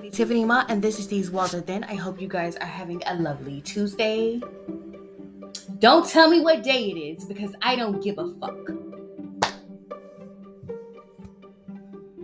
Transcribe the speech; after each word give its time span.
Lady 0.00 0.16
Tiffany 0.16 0.46
Ma, 0.46 0.64
and 0.70 0.80
this 0.80 0.98
is 0.98 1.08
These 1.08 1.30
Walls 1.30 1.52
Are 1.52 1.60
Thin. 1.60 1.84
I 1.84 1.94
hope 1.94 2.18
you 2.18 2.26
guys 2.26 2.56
are 2.56 2.64
having 2.64 3.02
a 3.04 3.16
lovely 3.16 3.60
Tuesday. 3.60 4.40
Don't 5.78 6.08
tell 6.08 6.30
me 6.30 6.40
what 6.40 6.62
day 6.62 6.90
it 6.90 6.98
is 6.98 7.26
because 7.26 7.54
I 7.60 7.76
don't 7.76 8.02
give 8.02 8.16
a 8.16 8.32
fuck. 8.40 8.56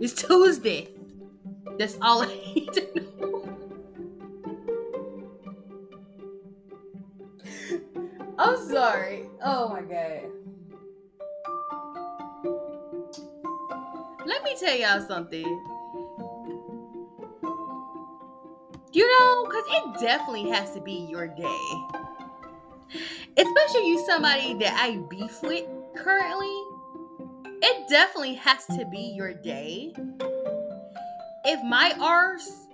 It's 0.01 0.19
Tuesday. 0.19 0.89
That's 1.77 1.99
all 2.01 2.23
I 2.23 2.25
need 2.55 2.73
to 2.73 3.05
know. 3.21 3.49
I'm 8.39 8.67
sorry. 8.67 9.29
Oh 9.43 9.69
my 9.69 9.81
god. 9.81 10.31
Let 14.25 14.43
me 14.43 14.57
tell 14.59 14.75
y'all 14.75 15.07
something. 15.07 15.76
Know, 19.19 19.45
because 19.45 19.65
it 19.69 19.99
definitely 20.01 20.49
has 20.49 20.73
to 20.73 20.81
be 20.81 21.07
your 21.09 21.27
day. 21.27 21.87
Especially 23.37 23.87
you 23.87 24.03
somebody 24.05 24.53
that 24.55 24.77
I 24.79 24.97
beef 25.09 25.41
with 25.41 25.65
currently. 25.95 26.55
It 27.61 27.89
definitely 27.89 28.35
has 28.35 28.65
to 28.67 28.85
be 28.91 29.13
your 29.15 29.33
day. 29.33 29.93
If 31.45 31.63
my 31.63 31.93
arse 31.99 32.67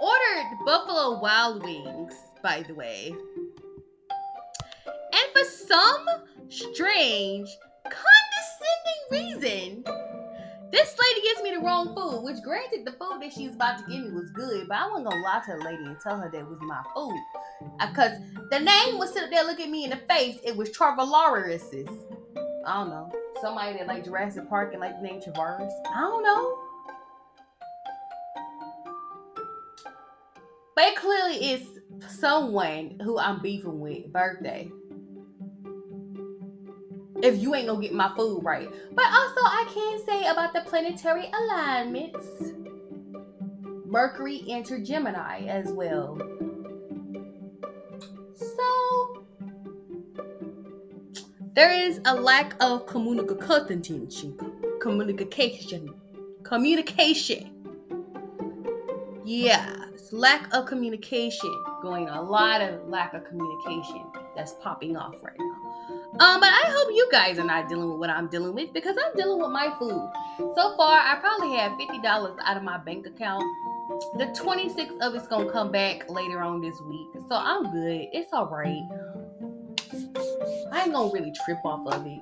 ordered 0.00 0.58
Buffalo 0.64 1.18
Wild 1.20 1.62
Wings, 1.62 2.14
by 2.42 2.62
the 2.66 2.74
way. 2.74 3.14
And 4.86 5.32
for 5.32 5.44
some 5.44 6.06
strange, 6.48 7.56
condescending 7.84 9.42
reason, 9.42 9.84
this 10.70 10.94
lady 10.98 11.26
gives 11.26 11.42
me 11.42 11.54
the 11.54 11.60
wrong 11.60 11.94
food, 11.94 12.22
which 12.22 12.42
granted 12.42 12.84
the 12.84 12.92
food 12.92 13.20
that 13.20 13.32
she 13.32 13.46
was 13.46 13.54
about 13.54 13.78
to 13.78 13.84
give 13.90 14.04
me 14.04 14.10
was 14.10 14.30
good, 14.30 14.68
but 14.68 14.76
I 14.76 14.86
wasn't 14.86 15.10
gonna 15.10 15.22
lie 15.22 15.42
to 15.46 15.56
the 15.56 15.64
lady 15.64 15.84
and 15.84 15.98
tell 16.00 16.18
her 16.18 16.30
that 16.30 16.48
was 16.48 16.58
my 16.60 16.82
food. 16.94 17.18
Because 17.80 18.12
uh, 18.12 18.40
the 18.50 18.60
name 18.60 18.98
was 18.98 19.12
sitting 19.12 19.30
there 19.30 19.44
looking 19.44 19.70
me 19.70 19.84
in 19.84 19.90
the 19.90 20.00
face, 20.08 20.38
it 20.44 20.56
was 20.56 20.70
Travelarius's. 20.70 21.88
I 22.66 22.74
don't 22.74 22.90
know. 22.90 23.12
Somebody 23.40 23.78
that 23.78 23.86
like 23.86 24.04
Jurassic 24.04 24.48
Park 24.48 24.72
and 24.72 24.80
like 24.80 24.96
the 24.96 25.02
name 25.02 25.22
Traverse. 25.22 25.72
I 25.94 26.00
don't 26.00 26.22
know. 26.22 26.58
But 30.74 30.84
it 30.84 30.96
clearly 30.96 31.52
is 31.52 31.66
someone 32.08 33.00
who 33.02 33.18
I'm 33.18 33.40
beefing 33.40 33.80
with 33.80 34.12
birthday 34.12 34.70
if 37.22 37.40
you 37.40 37.54
ain't 37.54 37.66
gonna 37.66 37.80
get 37.80 37.92
my 37.92 38.12
food 38.16 38.44
right. 38.44 38.68
But 38.92 39.06
also, 39.06 39.40
I 39.40 39.70
can 39.72 40.04
say 40.04 40.26
about 40.28 40.52
the 40.52 40.60
planetary 40.62 41.30
alignments 41.32 42.26
Mercury 43.88 44.44
entered 44.48 44.84
Gemini 44.84 45.46
as 45.46 45.72
well. 45.72 46.18
So, 48.34 49.24
there 51.54 51.72
is 51.72 52.00
a 52.04 52.14
lack 52.14 52.54
of 52.62 52.86
communication. 52.86 54.38
Communication. 54.80 55.94
Communication. 56.42 57.54
Yeah, 59.24 59.74
lack 60.12 60.52
of 60.54 60.66
communication 60.66 61.64
going. 61.82 62.08
A 62.08 62.20
lot 62.20 62.60
of 62.60 62.88
lack 62.88 63.14
of 63.14 63.24
communication 63.24 64.04
that's 64.36 64.52
popping 64.60 64.96
off 64.96 65.14
right 65.22 65.38
now. 65.38 65.57
Um, 66.20 66.40
but 66.40 66.48
I 66.48 66.64
hope 66.66 66.88
you 66.92 67.08
guys 67.12 67.38
are 67.38 67.44
not 67.44 67.68
dealing 67.68 67.88
with 67.90 68.00
what 68.00 68.10
I'm 68.10 68.26
dealing 68.26 68.52
with 68.52 68.72
because 68.72 68.96
I'm 68.96 69.16
dealing 69.16 69.40
with 69.40 69.50
my 69.50 69.72
food. 69.78 70.10
So 70.38 70.76
far, 70.76 70.98
I 70.98 71.16
probably 71.20 71.56
have 71.56 71.72
$50 71.72 72.36
out 72.44 72.56
of 72.56 72.64
my 72.64 72.76
bank 72.78 73.06
account. 73.06 73.44
The 74.16 74.26
26th 74.26 74.98
of 75.00 75.14
it's 75.14 75.28
gonna 75.28 75.50
come 75.50 75.70
back 75.70 76.10
later 76.10 76.42
on 76.42 76.60
this 76.60 76.80
week. 76.80 77.06
So 77.28 77.36
I'm 77.36 77.70
good. 77.70 78.08
It's 78.12 78.32
alright. 78.32 78.82
I 80.72 80.82
ain't 80.82 80.92
gonna 80.92 81.12
really 81.12 81.32
trip 81.44 81.58
off 81.64 81.86
of 81.86 82.04
it. 82.04 82.20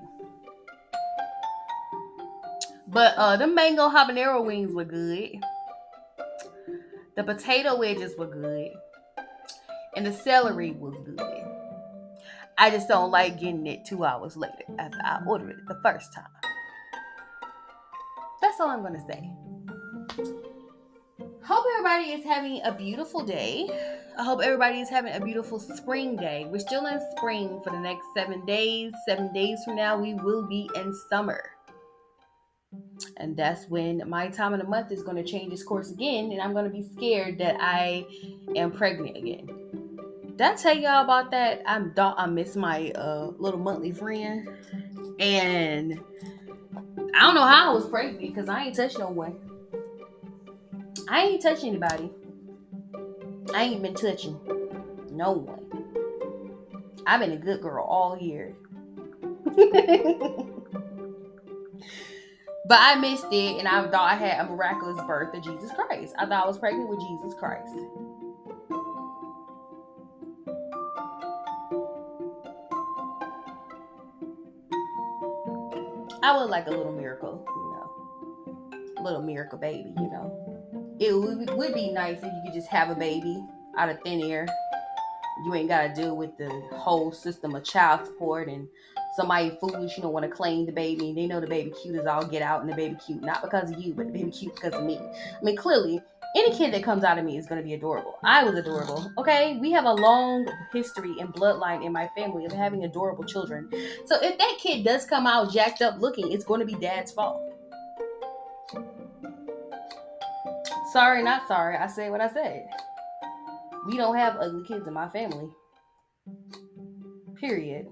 But 2.88 3.14
uh 3.16 3.36
the 3.38 3.46
mango 3.46 3.88
habanero 3.88 4.44
wings 4.44 4.74
were 4.74 4.84
good. 4.84 5.40
The 7.16 7.24
potato 7.24 7.76
wedges 7.78 8.14
were 8.18 8.26
good. 8.26 8.72
And 9.96 10.04
the 10.04 10.12
celery 10.12 10.72
was 10.72 10.94
good. 11.04 11.35
I 12.58 12.70
just 12.70 12.88
don't 12.88 13.10
like 13.10 13.38
getting 13.38 13.66
it 13.66 13.84
two 13.84 14.04
hours 14.04 14.36
later 14.36 14.64
after 14.78 14.98
I 15.04 15.22
ordered 15.26 15.50
it 15.50 15.66
the 15.68 15.78
first 15.82 16.12
time. 16.14 16.24
That's 18.40 18.58
all 18.60 18.70
I'm 18.70 18.82
to 18.82 19.00
say. 19.06 19.30
Hope 21.42 21.64
everybody 21.78 22.12
is 22.12 22.24
having 22.24 22.60
a 22.64 22.72
beautiful 22.72 23.22
day. 23.22 23.68
I 24.18 24.24
hope 24.24 24.40
everybody 24.42 24.80
is 24.80 24.88
having 24.88 25.12
a 25.14 25.20
beautiful 25.20 25.58
spring 25.58 26.16
day. 26.16 26.46
We're 26.48 26.58
still 26.58 26.86
in 26.86 27.00
spring 27.16 27.60
for 27.62 27.70
the 27.70 27.78
next 27.78 28.06
seven 28.16 28.44
days. 28.46 28.92
Seven 29.06 29.32
days 29.32 29.58
from 29.64 29.76
now, 29.76 29.96
we 30.00 30.14
will 30.14 30.46
be 30.46 30.70
in 30.74 30.94
summer. 31.10 31.42
And 33.18 33.36
that's 33.36 33.68
when 33.68 34.02
my 34.08 34.28
time 34.28 34.54
of 34.54 34.60
the 34.60 34.66
month 34.66 34.90
is 34.90 35.02
going 35.02 35.16
to 35.16 35.24
change 35.24 35.52
its 35.52 35.62
course 35.62 35.90
again, 35.90 36.32
and 36.32 36.40
I'm 36.40 36.52
going 36.52 36.64
to 36.64 36.70
be 36.70 36.82
scared 36.82 37.38
that 37.38 37.56
I 37.60 38.06
am 38.56 38.72
pregnant 38.72 39.16
again. 39.16 39.75
Did 40.36 40.46
I 40.46 40.54
tell 40.54 40.76
y'all 40.76 41.02
about 41.02 41.30
that? 41.30 41.62
I'm 41.64 41.94
I 41.96 42.26
miss 42.26 42.56
my 42.56 42.90
uh, 42.90 43.30
little 43.38 43.58
monthly 43.58 43.90
friend, 43.90 44.46
and 45.18 45.98
I 47.14 47.20
don't 47.20 47.34
know 47.34 47.46
how 47.46 47.70
I 47.70 47.74
was 47.74 47.88
pregnant 47.88 48.20
because 48.20 48.46
I 48.46 48.64
ain't 48.64 48.76
touched 48.76 48.98
no 48.98 49.08
one. 49.08 49.38
I 51.08 51.22
ain't 51.22 51.40
touched 51.40 51.64
anybody. 51.64 52.10
I 53.54 53.62
ain't 53.62 53.80
been 53.80 53.94
touching 53.94 54.38
no 55.10 55.32
one. 55.32 55.64
I've 57.06 57.20
been 57.20 57.32
a 57.32 57.38
good 57.38 57.62
girl 57.62 57.86
all 57.86 58.18
year. 58.18 58.54
but 59.46 59.58
I 62.78 62.96
missed 62.96 63.32
it 63.32 63.58
and 63.58 63.66
I 63.66 63.88
thought 63.88 64.12
I 64.12 64.16
had 64.16 64.44
a 64.44 64.50
miraculous 64.50 65.02
birth 65.06 65.34
of 65.34 65.42
Jesus 65.42 65.70
Christ. 65.72 66.14
I 66.18 66.26
thought 66.26 66.44
I 66.44 66.46
was 66.46 66.58
pregnant 66.58 66.90
with 66.90 67.00
Jesus 67.00 67.32
Christ. 67.38 67.72
I 76.26 76.36
would 76.36 76.50
like 76.50 76.66
a 76.66 76.70
little 76.70 76.90
miracle, 76.90 77.46
you 77.46 78.74
know, 78.74 78.94
a 78.98 79.00
little 79.00 79.22
miracle 79.22 79.60
baby, 79.60 79.92
you 79.96 80.08
know. 80.08 80.96
It 80.98 81.12
would, 81.12 81.56
would 81.56 81.72
be 81.72 81.92
nice 81.92 82.18
if 82.18 82.24
you 82.24 82.42
could 82.44 82.52
just 82.52 82.66
have 82.66 82.90
a 82.90 82.96
baby 82.96 83.40
out 83.78 83.90
of 83.90 84.00
thin 84.02 84.20
air. 84.22 84.44
You 85.44 85.54
ain't 85.54 85.68
got 85.68 85.82
to 85.82 85.94
deal 85.94 86.16
with 86.16 86.36
the 86.36 86.50
whole 86.72 87.12
system 87.12 87.54
of 87.54 87.62
child 87.62 88.06
support 88.06 88.48
and 88.48 88.66
somebody 89.14 89.56
foolish, 89.60 89.96
you 89.96 90.02
know, 90.02 90.10
want 90.10 90.24
to 90.24 90.28
claim 90.28 90.66
the 90.66 90.72
baby. 90.72 91.10
And 91.10 91.16
They 91.16 91.28
know 91.28 91.40
the 91.40 91.46
baby 91.46 91.72
cute 91.80 91.94
is 91.94 92.06
all 92.06 92.26
get 92.26 92.42
out 92.42 92.60
and 92.60 92.68
the 92.68 92.74
baby 92.74 92.96
cute, 93.06 93.22
not 93.22 93.40
because 93.40 93.70
of 93.70 93.78
you, 93.78 93.94
but 93.94 94.08
the 94.08 94.12
baby 94.12 94.32
cute 94.32 94.56
because 94.56 94.74
of 94.74 94.82
me. 94.82 94.98
I 94.98 95.44
mean, 95.44 95.54
clearly, 95.54 96.02
any 96.36 96.54
kid 96.54 96.74
that 96.74 96.82
comes 96.82 97.02
out 97.02 97.18
of 97.18 97.24
me 97.24 97.38
is 97.38 97.46
going 97.46 97.60
to 97.60 97.64
be 97.64 97.72
adorable. 97.72 98.18
I 98.22 98.44
was 98.44 98.54
adorable. 98.54 99.10
Okay. 99.16 99.58
We 99.58 99.72
have 99.72 99.86
a 99.86 99.92
long 99.92 100.46
history 100.72 101.16
and 101.18 101.32
bloodline 101.32 101.84
in 101.84 101.92
my 101.92 102.08
family 102.14 102.44
of 102.44 102.52
having 102.52 102.84
adorable 102.84 103.24
children. 103.24 103.70
So 104.04 104.16
if 104.22 104.36
that 104.36 104.58
kid 104.60 104.84
does 104.84 105.06
come 105.06 105.26
out 105.26 105.50
jacked 105.50 105.80
up 105.80 105.98
looking, 105.98 106.30
it's 106.30 106.44
going 106.44 106.60
to 106.60 106.66
be 106.66 106.74
dad's 106.74 107.10
fault. 107.10 107.42
Sorry, 110.92 111.22
not 111.22 111.48
sorry. 111.48 111.76
I 111.76 111.86
say 111.86 112.10
what 112.10 112.20
I 112.20 112.32
said. 112.32 112.68
We 113.86 113.96
don't 113.96 114.16
have 114.16 114.36
ugly 114.38 114.66
kids 114.66 114.86
in 114.86 114.92
my 114.92 115.08
family. 115.08 115.48
Period. 117.40 117.86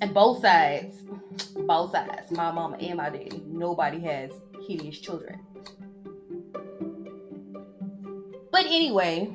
And 0.00 0.14
both 0.14 0.40
sides, 0.40 0.96
both 1.66 1.92
sides, 1.92 2.30
my 2.30 2.52
mama 2.52 2.76
and 2.78 2.96
my 2.96 3.10
daddy, 3.10 3.42
nobody 3.46 4.00
has 4.00 4.30
hideous 4.66 4.98
children. 4.98 5.40
Anyway, 8.70 9.32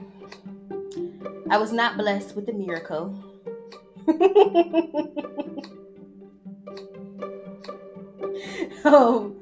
I 1.50 1.58
was 1.58 1.72
not 1.72 1.98
blessed 1.98 2.36
with 2.36 2.46
the 2.46 2.54
miracle. 2.54 3.18
oh, 8.86 9.36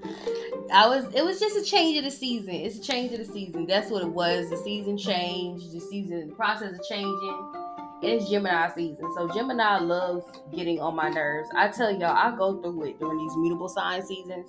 I 0.71 0.87
was. 0.87 1.05
It 1.13 1.23
was 1.23 1.39
just 1.39 1.57
a 1.57 1.63
change 1.63 1.97
of 1.97 2.03
the 2.03 2.11
season. 2.11 2.55
It's 2.55 2.77
a 2.77 2.81
change 2.81 3.13
of 3.13 3.19
the 3.19 3.25
season. 3.25 3.67
That's 3.67 3.91
what 3.91 4.03
it 4.03 4.09
was. 4.09 4.49
The 4.49 4.57
season 4.57 4.97
changed. 4.97 5.73
The 5.73 5.79
season 5.79 6.29
the 6.29 6.35
process 6.35 6.73
of 6.73 6.85
changing. 6.87 7.53
It's 8.01 8.29
Gemini 8.29 8.69
season, 8.75 9.09
so 9.15 9.29
Gemini 9.33 9.79
loves 9.79 10.25
getting 10.53 10.81
on 10.81 10.93
my 10.93 11.07
nerves. 11.07 11.47
I 11.55 11.69
tell 11.69 11.89
y'all, 11.89 12.09
I 12.09 12.35
go 12.35 12.61
through 12.61 12.83
it 12.83 12.99
during 12.99 13.17
these 13.17 13.33
mutable 13.37 13.69
sign 13.69 14.05
seasons. 14.05 14.47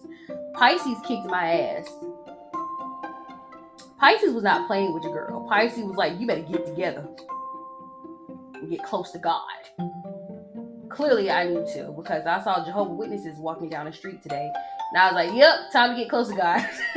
Pisces 0.55 0.99
kicked 1.07 1.27
my 1.27 1.61
ass 1.61 1.89
Pisces 4.05 4.35
was 4.35 4.45
not 4.45 4.67
playing 4.67 4.93
with 4.93 5.03
your 5.03 5.15
girl. 5.15 5.49
Pisces 5.49 5.83
was 5.83 5.97
like, 5.97 6.21
you 6.21 6.27
better 6.27 6.43
get 6.43 6.67
together 6.67 7.09
and 8.53 8.69
get 8.69 8.83
close 8.83 9.11
to 9.13 9.19
God. 9.19 9.41
clearly 10.91 11.31
I 11.31 11.49
need 11.49 11.67
to 11.73 11.91
because 11.97 12.27
I 12.27 12.45
saw 12.45 12.63
Jehovah 12.67 12.93
Witnesses 12.93 13.39
walking 13.39 13.71
down 13.71 13.87
the 13.87 13.93
street 13.95 14.23
today, 14.23 14.53
and 14.93 15.01
I 15.01 15.07
was 15.07 15.15
like, 15.15 15.33
"Yep, 15.35 15.73
time 15.73 15.93
to 15.93 15.97
get 15.97 16.11
close 16.11 16.29
to 16.29 16.35
God." 16.35 16.61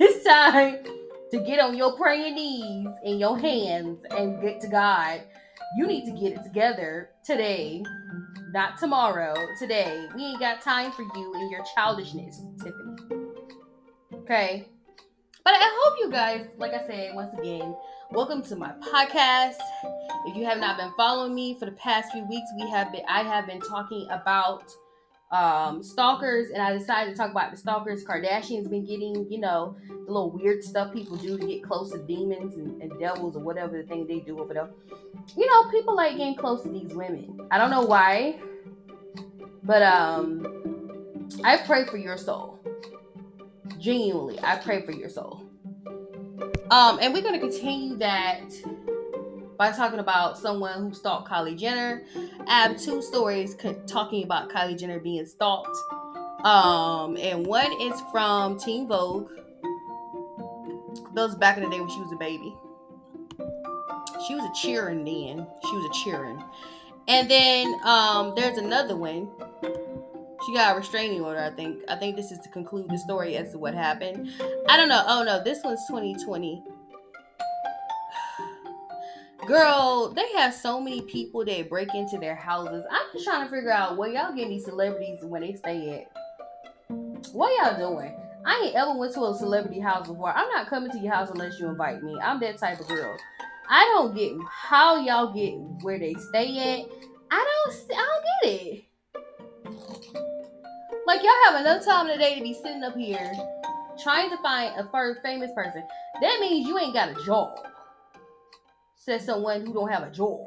it's 0.00 0.24
time 0.24 0.78
to 1.30 1.40
get 1.40 1.60
on 1.60 1.76
your 1.76 1.98
praying 1.98 2.36
knees 2.36 2.88
and 3.04 3.20
your 3.20 3.38
hands 3.38 4.00
and 4.16 4.40
get 4.40 4.62
to 4.62 4.68
God. 4.68 5.20
You 5.76 5.86
need 5.86 6.06
to 6.06 6.12
get 6.18 6.32
it 6.32 6.42
together 6.44 7.10
today, 7.26 7.84
not 8.52 8.78
tomorrow. 8.78 9.34
Today, 9.58 10.08
we 10.16 10.24
ain't 10.24 10.40
got 10.40 10.62
time 10.62 10.92
for 10.92 11.02
you 11.02 11.34
and 11.34 11.50
your 11.50 11.62
childishness, 11.74 12.40
Tiffany. 12.56 13.19
Okay. 14.30 14.64
But 15.42 15.54
I 15.54 15.80
hope 15.82 15.98
you 15.98 16.08
guys, 16.08 16.46
like 16.56 16.72
I 16.72 16.86
said, 16.86 17.16
once 17.16 17.36
again, 17.36 17.74
welcome 18.12 18.42
to 18.42 18.54
my 18.54 18.70
podcast. 18.74 19.56
If 20.24 20.36
you 20.36 20.44
have 20.44 20.58
not 20.58 20.76
been 20.76 20.92
following 20.96 21.34
me 21.34 21.58
for 21.58 21.64
the 21.64 21.72
past 21.72 22.12
few 22.12 22.22
weeks, 22.28 22.48
we 22.54 22.70
have 22.70 22.92
been 22.92 23.02
I 23.08 23.24
have 23.24 23.48
been 23.48 23.60
talking 23.60 24.06
about 24.08 24.70
um, 25.32 25.82
stalkers, 25.82 26.50
and 26.50 26.62
I 26.62 26.72
decided 26.78 27.10
to 27.10 27.16
talk 27.16 27.32
about 27.32 27.50
the 27.50 27.56
stalkers 27.56 28.04
Kardashians 28.04 28.70
been 28.70 28.84
getting, 28.86 29.28
you 29.28 29.40
know, 29.40 29.74
the 29.88 30.12
little 30.12 30.30
weird 30.30 30.62
stuff 30.62 30.92
people 30.92 31.16
do 31.16 31.36
to 31.36 31.44
get 31.44 31.64
close 31.64 31.90
to 31.90 31.98
demons 31.98 32.54
and, 32.54 32.80
and 32.80 33.00
devils 33.00 33.34
or 33.34 33.40
whatever 33.40 33.78
the 33.78 33.88
thing 33.88 34.06
they 34.06 34.20
do 34.20 34.38
over 34.38 34.54
there. 34.54 34.70
You 35.36 35.50
know, 35.50 35.68
people 35.72 35.96
like 35.96 36.16
getting 36.16 36.36
close 36.36 36.62
to 36.62 36.68
these 36.68 36.94
women. 36.94 37.48
I 37.50 37.58
don't 37.58 37.70
know 37.70 37.82
why, 37.82 38.38
but 39.64 39.82
um, 39.82 40.86
I 41.42 41.56
pray 41.56 41.84
for 41.84 41.96
your 41.96 42.16
soul. 42.16 42.59
Genuinely, 43.80 44.38
I 44.42 44.56
pray 44.56 44.82
for 44.82 44.92
your 44.92 45.08
soul. 45.08 45.42
Um, 46.70 46.98
and 47.00 47.14
we're 47.14 47.22
gonna 47.22 47.40
continue 47.40 47.96
that 47.96 48.50
by 49.56 49.72
talking 49.72 49.98
about 49.98 50.38
someone 50.38 50.88
who 50.88 50.94
stalked 50.94 51.28
Kylie 51.28 51.58
Jenner. 51.58 52.04
I 52.46 52.62
have 52.62 52.78
two 52.78 53.00
stories 53.00 53.56
talking 53.86 54.22
about 54.22 54.50
Kylie 54.50 54.78
Jenner 54.78 55.00
being 55.00 55.24
stalked. 55.26 55.76
Um, 56.44 57.16
and 57.16 57.46
one 57.46 57.72
is 57.80 58.00
from 58.12 58.58
Teen 58.58 58.86
Vogue. 58.86 59.30
Those 61.14 61.34
back 61.34 61.56
in 61.56 61.64
the 61.64 61.70
day 61.70 61.80
when 61.80 61.88
she 61.88 62.00
was 62.00 62.12
a 62.12 62.16
baby. 62.16 62.54
She 64.26 64.34
was 64.34 64.44
a 64.44 64.52
cheering 64.54 65.04
then. 65.04 65.46
She 65.64 65.76
was 65.76 65.86
a 65.86 66.04
cheering. 66.04 66.42
And 67.08 67.30
then 67.30 67.80
um, 67.84 68.34
there's 68.36 68.58
another 68.58 68.96
one 68.96 69.28
she 70.46 70.54
got 70.54 70.74
a 70.74 70.78
restraining 70.78 71.20
order, 71.20 71.40
I 71.40 71.50
think. 71.50 71.82
I 71.88 71.96
think 71.96 72.16
this 72.16 72.32
is 72.32 72.38
to 72.40 72.48
conclude 72.48 72.88
the 72.88 72.98
story 72.98 73.36
as 73.36 73.52
to 73.52 73.58
what 73.58 73.74
happened. 73.74 74.30
I 74.68 74.76
don't 74.76 74.88
know. 74.88 75.04
Oh 75.06 75.22
no, 75.22 75.42
this 75.42 75.62
one's 75.62 75.80
2020. 75.88 76.62
Girl, 79.46 80.12
they 80.14 80.32
have 80.32 80.54
so 80.54 80.80
many 80.80 81.02
people 81.02 81.44
that 81.44 81.68
break 81.68 81.94
into 81.94 82.18
their 82.18 82.34
houses. 82.34 82.84
I'm 82.90 83.06
just 83.12 83.24
trying 83.24 83.44
to 83.44 83.50
figure 83.54 83.72
out 83.72 83.96
where 83.96 84.10
y'all 84.10 84.34
getting 84.34 84.50
these 84.50 84.64
celebrities 84.64 85.20
when 85.22 85.42
they 85.42 85.54
stay 85.54 86.00
at. 86.00 86.10
What 87.32 87.52
y'all 87.58 87.96
doing? 87.96 88.16
I 88.44 88.62
ain't 88.64 88.74
ever 88.74 88.94
went 88.96 89.12
to 89.14 89.24
a 89.24 89.34
celebrity 89.34 89.80
house 89.80 90.08
before. 90.08 90.32
I'm 90.34 90.48
not 90.48 90.68
coming 90.68 90.90
to 90.92 90.98
your 90.98 91.12
house 91.12 91.30
unless 91.30 91.60
you 91.60 91.68
invite 91.68 92.02
me. 92.02 92.18
I'm 92.22 92.40
that 92.40 92.58
type 92.58 92.80
of 92.80 92.88
girl. 92.88 93.16
I 93.68 93.84
don't 93.94 94.14
get 94.14 94.32
how 94.48 95.00
y'all 95.00 95.32
get 95.32 95.54
where 95.84 95.98
they 95.98 96.14
stay 96.14 96.58
at. 96.58 96.90
I 97.30 97.62
don't. 97.66 97.76
I 97.92 97.94
don't 97.94 98.24
get 98.42 98.62
it. 98.62 98.84
Like 101.10 101.24
y'all 101.24 101.32
have 101.50 101.60
enough 101.60 101.84
time 101.84 102.06
in 102.06 102.16
the 102.16 102.24
day 102.24 102.36
to 102.36 102.40
be 102.40 102.54
sitting 102.54 102.84
up 102.84 102.94
here 102.94 103.32
trying 104.00 104.30
to 104.30 104.36
find 104.36 104.78
a 104.78 104.88
first 104.92 105.20
famous 105.22 105.50
person. 105.56 105.82
That 106.20 106.38
means 106.40 106.68
you 106.68 106.78
ain't 106.78 106.94
got 106.94 107.08
a 107.08 107.24
job. 107.24 107.66
Says 108.94 109.24
someone 109.24 109.66
who 109.66 109.72
don't 109.72 109.90
have 109.90 110.04
a 110.04 110.10
job. 110.12 110.38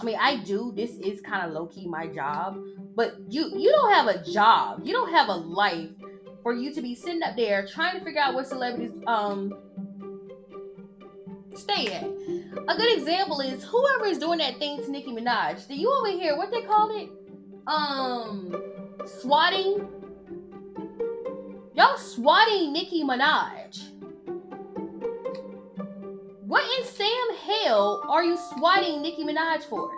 I 0.00 0.04
mean, 0.04 0.16
I 0.18 0.36
do. 0.36 0.72
This 0.74 0.92
is 0.92 1.20
kind 1.20 1.46
of 1.46 1.52
low 1.52 1.66
key 1.66 1.86
my 1.86 2.06
job, 2.06 2.58
but 2.96 3.16
you 3.28 3.52
you 3.58 3.70
don't 3.70 3.92
have 3.92 4.06
a 4.06 4.24
job. 4.24 4.86
You 4.86 4.94
don't 4.94 5.10
have 5.10 5.28
a 5.28 5.34
life 5.34 5.90
for 6.42 6.54
you 6.54 6.72
to 6.72 6.80
be 6.80 6.94
sitting 6.94 7.22
up 7.22 7.36
there 7.36 7.66
trying 7.66 7.98
to 7.98 8.02
figure 8.02 8.22
out 8.22 8.34
where 8.34 8.44
celebrities 8.44 8.92
um 9.06 9.54
stay 11.54 11.92
at. 11.92 12.04
A 12.04 12.74
good 12.74 12.96
example 12.96 13.40
is 13.40 13.64
whoever 13.64 14.06
is 14.06 14.16
doing 14.16 14.38
that 14.38 14.58
thing 14.58 14.82
to 14.82 14.90
Nicki 14.90 15.10
Minaj. 15.10 15.68
Do 15.68 15.74
you 15.74 15.92
over 15.92 16.08
here 16.08 16.38
what 16.38 16.50
they 16.50 16.62
call 16.62 16.90
it? 16.98 17.10
Um 17.66 18.67
swatting. 19.08 19.88
Y'all 21.74 21.96
swatting 21.96 22.72
Nicki 22.72 23.02
Minaj. 23.02 23.88
What 26.46 26.64
in 26.78 26.84
Sam 26.84 27.36
hell 27.46 28.04
are 28.08 28.24
you 28.24 28.36
swatting 28.54 29.02
Nicki 29.02 29.24
Minaj 29.24 29.64
for? 29.64 29.90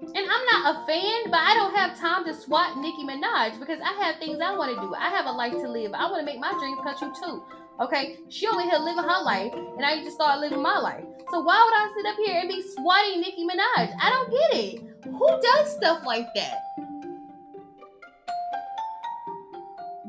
And 0.00 0.16
I'm 0.30 0.44
not 0.46 0.76
a 0.76 0.86
fan, 0.86 1.30
but 1.30 1.40
I 1.40 1.54
don't 1.54 1.74
have 1.74 1.98
time 1.98 2.24
to 2.26 2.34
swat 2.34 2.78
Nicki 2.78 3.04
Minaj 3.04 3.58
because 3.58 3.80
I 3.80 3.92
have 4.04 4.18
things 4.18 4.38
I 4.40 4.56
want 4.56 4.74
to 4.74 4.80
do. 4.80 4.94
I 4.94 5.08
have 5.08 5.26
a 5.26 5.32
life 5.32 5.54
to 5.54 5.68
live. 5.68 5.92
I 5.92 6.10
want 6.10 6.20
to 6.20 6.24
make 6.24 6.38
my 6.38 6.52
dreams 6.52 6.78
come 6.84 6.96
true 6.96 7.12
too. 7.20 7.42
Okay, 7.80 8.18
she 8.28 8.46
over 8.46 8.60
here 8.60 8.78
living 8.78 9.02
her 9.02 9.22
life, 9.24 9.52
and 9.52 9.84
I 9.84 10.00
to 10.04 10.10
start 10.10 10.38
living 10.38 10.62
my 10.62 10.78
life. 10.78 11.02
So 11.32 11.40
why 11.40 11.60
would 11.64 11.74
I 11.74 11.92
sit 11.96 12.06
up 12.06 12.16
here 12.24 12.38
and 12.38 12.48
be 12.48 12.62
swatting 12.62 13.20
Nicki 13.20 13.44
Minaj? 13.44 13.92
I 14.00 14.10
don't 14.10 14.30
get 14.30 14.60
it. 14.62 14.82
Who 15.04 15.40
does 15.42 15.76
stuff 15.76 16.04
like 16.06 16.28
that? 16.36 16.58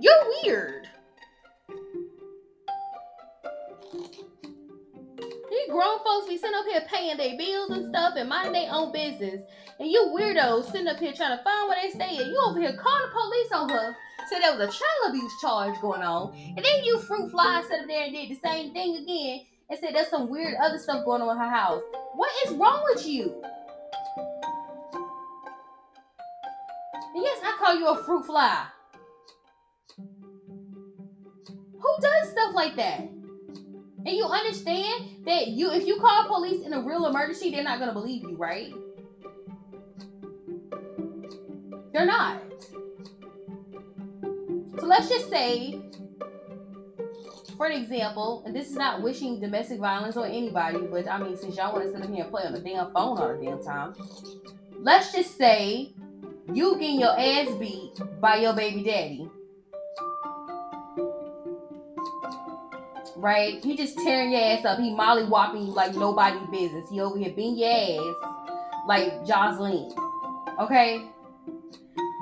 You're 0.05 0.29
weird. 0.43 0.87
These 5.49 5.71
grown 5.71 5.97
folks 6.03 6.27
be 6.27 6.37
sitting 6.37 6.55
up 6.55 6.65
here 6.67 6.83
paying 6.87 7.17
their 7.17 7.35
bills 7.35 7.71
and 7.71 7.89
stuff 7.89 8.13
and 8.15 8.29
minding 8.29 8.53
their 8.53 8.71
own 8.71 8.91
business. 8.91 9.41
And 9.79 9.89
you 9.89 10.13
weirdos 10.15 10.71
sitting 10.71 10.87
up 10.87 10.99
here 10.99 11.11
trying 11.11 11.35
to 11.35 11.43
find 11.43 11.67
where 11.67 11.81
they 11.81 11.89
stay 11.89 12.17
And 12.17 12.27
You 12.27 12.39
over 12.45 12.59
here 12.59 12.77
calling 12.79 13.01
the 13.01 13.11
police 13.13 13.51
on 13.51 13.69
her. 13.69 13.95
Said 14.29 14.41
there 14.41 14.55
was 14.55 14.69
a 14.69 14.71
child 14.71 15.09
abuse 15.09 15.33
charge 15.41 15.81
going 15.81 16.03
on. 16.03 16.35
And 16.55 16.63
then 16.63 16.83
you 16.83 16.99
fruit 16.99 17.31
fly 17.31 17.63
sat 17.67 17.79
up 17.79 17.87
there 17.87 18.03
and 18.03 18.13
did 18.13 18.29
the 18.29 18.39
same 18.47 18.73
thing 18.73 18.97
again 18.97 19.47
and 19.71 19.79
said 19.79 19.95
there's 19.95 20.09
some 20.09 20.29
weird 20.29 20.53
other 20.61 20.77
stuff 20.77 21.03
going 21.03 21.23
on 21.23 21.35
in 21.35 21.41
her 21.41 21.49
house. 21.49 21.81
What 22.13 22.29
is 22.45 22.53
wrong 22.53 22.83
with 22.93 23.07
you? 23.07 23.43
And 27.15 27.23
yes, 27.23 27.39
I 27.43 27.55
call 27.57 27.79
you 27.79 27.87
a 27.87 28.03
fruit 28.03 28.27
fly. 28.27 28.67
Who 31.85 32.01
does 32.01 32.29
stuff 32.31 32.55
like 32.55 32.75
that? 32.77 32.99
And 32.99 34.15
you 34.15 34.25
understand 34.25 35.25
that 35.25 35.49
you 35.49 35.71
if 35.71 35.85
you 35.85 35.99
call 35.99 36.25
police 36.25 36.65
in 36.65 36.73
a 36.73 36.81
real 36.81 37.05
emergency, 37.05 37.51
they're 37.51 37.63
not 37.63 37.77
gonna 37.77 37.93
believe 37.93 38.23
you, 38.23 38.35
right? 38.35 38.73
They're 41.93 42.07
not. 42.07 42.41
So 44.79 44.85
let's 44.87 45.09
just 45.09 45.29
say, 45.29 45.79
for 47.55 47.67
an 47.67 47.79
example, 47.79 48.43
and 48.45 48.55
this 48.55 48.69
is 48.69 48.75
not 48.75 49.03
wishing 49.03 49.39
domestic 49.39 49.79
violence 49.79 50.17
on 50.17 50.25
anybody, 50.25 50.79
but 50.79 51.07
I 51.07 51.19
mean, 51.19 51.37
since 51.37 51.55
y'all 51.55 51.71
want 51.71 51.85
to 51.85 51.91
sit 51.91 52.09
here 52.09 52.23
and 52.23 52.31
play 52.31 52.43
on 52.45 52.53
the 52.53 52.59
damn 52.59 52.91
phone 52.93 53.17
all 53.19 53.27
the 53.27 53.45
damn 53.45 53.63
time, 53.63 53.93
let's 54.79 55.13
just 55.13 55.37
say 55.37 55.93
you 56.51 56.79
getting 56.79 56.99
your 56.99 57.17
ass 57.17 57.53
beat 57.59 57.99
by 58.19 58.37
your 58.37 58.53
baby 58.53 58.83
daddy 58.83 59.29
right? 63.25 63.63
He 63.65 63.75
just 63.75 63.97
tearing 63.97 64.33
your 64.33 64.41
ass 64.41 64.65
up. 64.65 64.77
He 64.77 64.93
molly 64.93 65.23
whopping 65.23 65.63
you 65.65 65.71
like 65.71 65.95
nobody 65.95 66.37
business. 66.51 66.87
He 66.91 67.01
over 67.01 67.17
here 67.17 67.33
being 67.35 67.57
your 67.57 67.71
ass 67.71 68.15
like 68.87 69.25
Jocelyn. 69.25 69.91
Okay? 70.59 71.09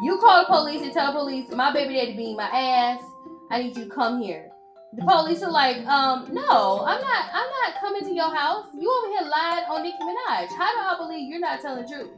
You 0.01 0.17
call 0.19 0.39
the 0.39 0.45
police 0.47 0.81
and 0.81 0.93
tell 0.93 1.11
the 1.11 1.19
police 1.19 1.51
my 1.51 1.73
baby 1.73 1.95
daddy 1.95 2.15
being 2.15 2.37
my 2.37 2.45
ass. 2.45 3.03
I 3.51 3.61
need 3.61 3.75
you 3.75 3.83
to 3.83 3.89
come 3.89 4.21
here. 4.21 4.49
The 4.93 5.03
police 5.03 5.43
are 5.43 5.51
like, 5.51 5.85
um, 5.87 6.29
no, 6.31 6.85
I'm 6.85 7.01
not 7.01 7.25
I'm 7.33 7.49
not 7.49 7.81
coming 7.81 8.03
to 8.05 8.13
your 8.13 8.33
house. 8.33 8.67
You 8.79 8.89
over 8.89 9.07
here 9.09 9.29
lied 9.29 9.63
on 9.69 9.83
Nicki 9.83 9.97
Minaj. 9.99 10.47
How 10.57 10.71
do 10.71 10.79
I 10.79 10.95
believe 10.97 11.29
you're 11.29 11.41
not 11.41 11.59
telling 11.59 11.83
the 11.83 11.89
truth? 11.89 12.11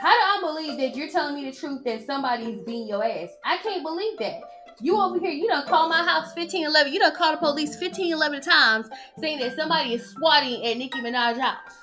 How 0.00 0.12
do 0.12 0.46
I 0.46 0.52
believe 0.52 0.78
that 0.78 0.96
you're 0.96 1.10
telling 1.10 1.34
me 1.34 1.50
the 1.50 1.56
truth 1.56 1.82
that 1.84 2.06
somebody's 2.06 2.62
being 2.62 2.86
your 2.86 3.04
ass? 3.04 3.30
I 3.44 3.58
can't 3.58 3.82
believe 3.82 4.16
that. 4.20 4.42
You 4.80 5.00
over 5.00 5.18
here, 5.18 5.30
you 5.30 5.46
don't 5.46 5.66
call 5.66 5.88
my 5.88 6.02
house 6.02 6.32
15, 6.34 6.66
11. 6.66 6.92
You 6.92 6.98
don't 6.98 7.14
call 7.14 7.32
the 7.32 7.38
police 7.38 7.76
15, 7.76 8.12
11 8.12 8.40
times 8.42 8.86
saying 9.20 9.38
that 9.38 9.56
somebody 9.56 9.94
is 9.94 10.10
swatting 10.10 10.64
at 10.64 10.76
Nicki 10.76 11.00
Minaj's 11.00 11.38
house. 11.38 11.78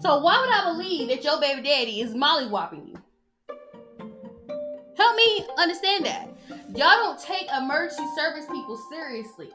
So 0.00 0.18
why 0.18 0.40
would 0.40 0.50
I 0.50 0.72
believe 0.72 1.08
that 1.08 1.24
your 1.24 1.40
baby 1.40 1.62
daddy 1.62 2.00
is 2.00 2.14
mollywhopping 2.14 2.88
you? 2.88 3.02
Help 4.96 5.16
me 5.16 5.46
understand 5.58 6.06
that. 6.06 6.28
Y'all 6.74 6.96
don't 6.98 7.20
take 7.20 7.46
emergency 7.56 8.04
service 8.16 8.46
people 8.46 8.76
seriously. 8.90 9.50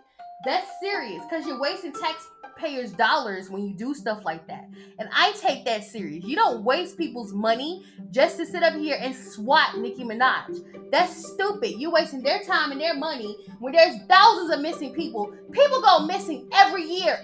That's 0.46 0.67
serious 0.81 1.22
because 1.29 1.46
you're 1.46 1.60
wasting 1.60 1.93
tax 1.93 2.27
taxpayers' 2.62 2.91
dollars 2.91 3.50
when 3.50 3.65
you 3.65 3.74
do 3.74 3.94
stuff 3.94 4.24
like 4.24 4.48
that. 4.48 4.70
And 5.00 5.10
I 5.13 5.34
take 5.34 5.65
that 5.65 5.84
serious. 5.84 6.24
You 6.24 6.36
don't 6.36 6.63
waste 6.63 6.98
people's 6.98 7.34
money 7.34 7.84
just 8.12 8.38
to 8.38 8.46
sit 8.46 8.63
up 8.63 8.74
here 8.75 8.98
and 9.00 9.15
swat 9.15 9.77
Nicki 9.77 10.03
Minaj. 10.03 10.91
That's 10.91 11.32
stupid. 11.32 11.80
You're 11.80 11.91
wasting 11.91 12.22
their 12.22 12.41
time 12.44 12.72
and 12.72 12.80
their 12.80 12.96
money 12.96 13.36
when 13.60 13.74
there's 13.74 13.96
thousands 14.08 14.53
of 14.53 14.62
missing 14.62 14.94
people. 14.94 15.34
People 15.51 15.82
go 15.82 16.06
missing 16.06 16.48
every 16.53 16.84
year. 16.84 17.20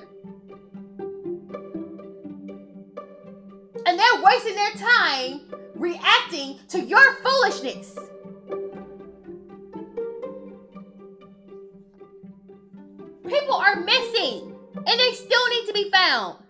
And 3.85 3.97
they're 3.97 4.21
wasting 4.21 4.55
their 4.55 4.71
time 4.71 5.41
reacting 5.75 6.59
to 6.69 6.81
your 6.81 7.15
foolishness. 7.17 7.97
People 13.27 13.55
are 13.55 13.81
missing 13.81 14.46
and 14.87 14.99
they 14.99 15.13
still 15.13 15.47
need 15.49 15.67
to 15.67 15.73
be 15.73 15.89
found. 15.91 16.37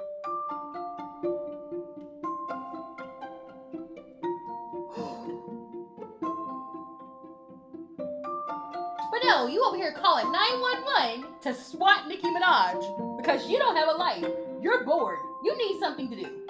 But 9.10 9.26
no, 9.26 9.48
you 9.48 9.64
over 9.66 9.76
here 9.76 9.94
calling 9.94 10.32
911 10.32 11.26
to 11.42 11.54
swat 11.54 12.08
Nicki 12.08 12.28
Minaj 12.28 13.18
because 13.18 13.50
you 13.50 13.58
don't 13.58 13.76
have 13.76 13.88
a 13.88 13.98
life. 13.98 14.26
You're 14.62 14.84
bored. 14.84 15.18
You 15.44 15.58
need 15.58 15.80
something 15.80 16.10
to 16.12 16.16
do. 16.16 16.46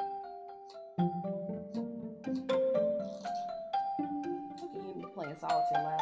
You 4.59 4.69
can 4.73 4.81
hear 4.81 4.95
me 4.95 5.05
playing 5.13 5.35
solitaire 5.39 5.96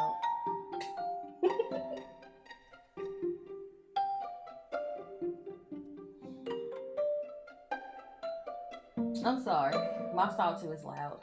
I'm 9.25 9.43
sorry. 9.43 9.73
My 10.13 10.31
solitaire 10.35 10.75
is 10.75 10.83
loud. 10.83 11.19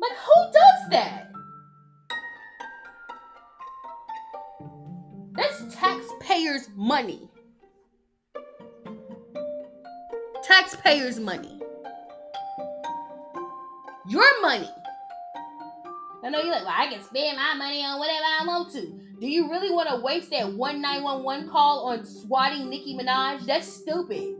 Like, 0.00 0.12
who 0.24 0.52
does 0.52 0.90
that? 0.90 1.32
That's 5.32 5.74
taxpayers' 5.74 6.68
money. 6.76 7.28
Taxpayers' 10.44 11.18
money. 11.18 11.60
Your 14.08 14.40
money. 14.40 14.70
I 16.22 16.30
know 16.30 16.40
you're 16.40 16.52
like, 16.52 16.64
well, 16.64 16.74
I 16.76 16.86
can 16.86 17.02
spend 17.02 17.36
my 17.36 17.54
money 17.54 17.84
on 17.84 17.98
whatever 17.98 18.24
I 18.24 18.44
want 18.46 18.72
to. 18.74 18.86
Do 19.20 19.26
you 19.26 19.50
really 19.50 19.72
want 19.72 19.88
to 19.88 19.96
waste 19.96 20.30
that 20.30 20.54
1911 20.54 21.50
call 21.50 21.86
on 21.88 22.06
swatting 22.06 22.70
Nicki 22.70 22.96
Minaj? 22.96 23.44
That's 23.44 23.66
stupid. 23.66 24.37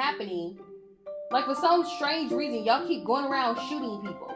Happening. 0.00 0.58
Like 1.30 1.44
for 1.44 1.54
some 1.54 1.84
strange 1.84 2.32
reason, 2.32 2.64
y'all 2.64 2.86
keep 2.88 3.04
going 3.04 3.26
around 3.26 3.56
shooting 3.68 4.00
people. 4.00 4.34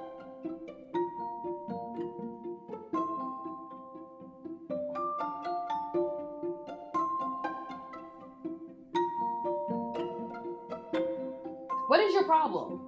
What 11.88 12.00
is 12.00 12.12
your 12.12 12.24
problem? 12.24 12.83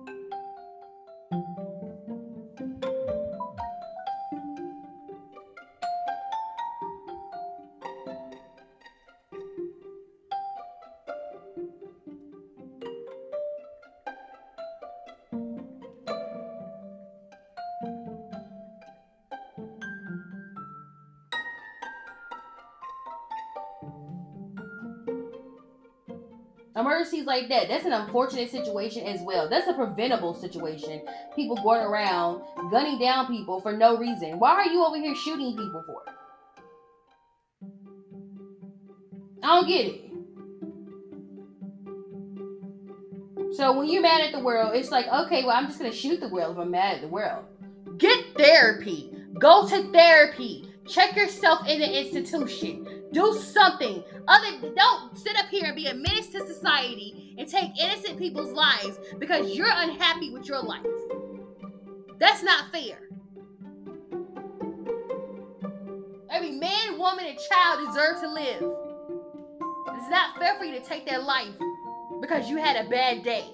Emergencies 27.06 27.26
like 27.26 27.48
that, 27.48 27.68
that's 27.68 27.84
an 27.84 27.92
unfortunate 27.92 28.50
situation 28.50 29.06
as 29.06 29.20
well. 29.22 29.48
That's 29.48 29.68
a 29.68 29.74
preventable 29.74 30.34
situation. 30.34 31.02
People 31.36 31.54
going 31.56 31.82
around 31.82 32.42
gunning 32.70 32.98
down 32.98 33.28
people 33.28 33.60
for 33.60 33.72
no 33.72 33.96
reason. 33.96 34.40
Why 34.40 34.50
are 34.50 34.66
you 34.66 34.84
over 34.84 34.96
here 34.96 35.14
shooting 35.14 35.56
people 35.56 35.84
for? 35.86 36.02
I 39.44 39.46
don't 39.46 39.68
get 39.68 39.86
it. 39.86 40.02
So 43.54 43.78
when 43.78 43.88
you're 43.88 44.02
mad 44.02 44.22
at 44.22 44.32
the 44.32 44.40
world, 44.40 44.74
it's 44.74 44.90
like, 44.90 45.06
okay, 45.06 45.44
well, 45.44 45.56
I'm 45.56 45.66
just 45.66 45.78
gonna 45.78 45.92
shoot 45.92 46.18
the 46.18 46.28
world 46.28 46.56
if 46.56 46.58
I'm 46.58 46.72
mad 46.72 46.96
at 46.96 47.02
the 47.02 47.08
world. 47.08 47.44
Get 47.98 48.36
therapy. 48.36 49.12
Go 49.38 49.68
to 49.68 49.92
therapy. 49.92 50.68
Check 50.88 51.14
yourself 51.14 51.68
in 51.68 51.78
the 51.78 52.04
institution. 52.04 52.85
Do 53.16 53.32
something. 53.32 54.04
Other 54.28 54.74
don't 54.76 55.16
sit 55.16 55.38
up 55.38 55.46
here 55.46 55.64
and 55.64 55.74
be 55.74 55.86
a 55.86 55.94
menace 55.94 56.26
to 56.32 56.46
society 56.46 57.34
and 57.38 57.48
take 57.48 57.70
innocent 57.80 58.18
people's 58.18 58.52
lives 58.52 58.98
because 59.18 59.56
you're 59.56 59.70
unhappy 59.70 60.34
with 60.34 60.46
your 60.46 60.62
life. 60.62 60.84
That's 62.18 62.42
not 62.42 62.70
fair. 62.70 63.08
Every 66.30 66.50
man, 66.50 66.98
woman, 66.98 67.24
and 67.24 67.38
child 67.38 67.86
deserve 67.88 68.20
to 68.20 68.30
live. 68.30 68.76
It's 69.94 70.10
not 70.10 70.38
fair 70.38 70.58
for 70.58 70.66
you 70.66 70.78
to 70.78 70.84
take 70.84 71.06
their 71.06 71.20
life 71.22 71.56
because 72.20 72.50
you 72.50 72.58
had 72.58 72.84
a 72.84 72.86
bad 72.90 73.22
day. 73.24 73.46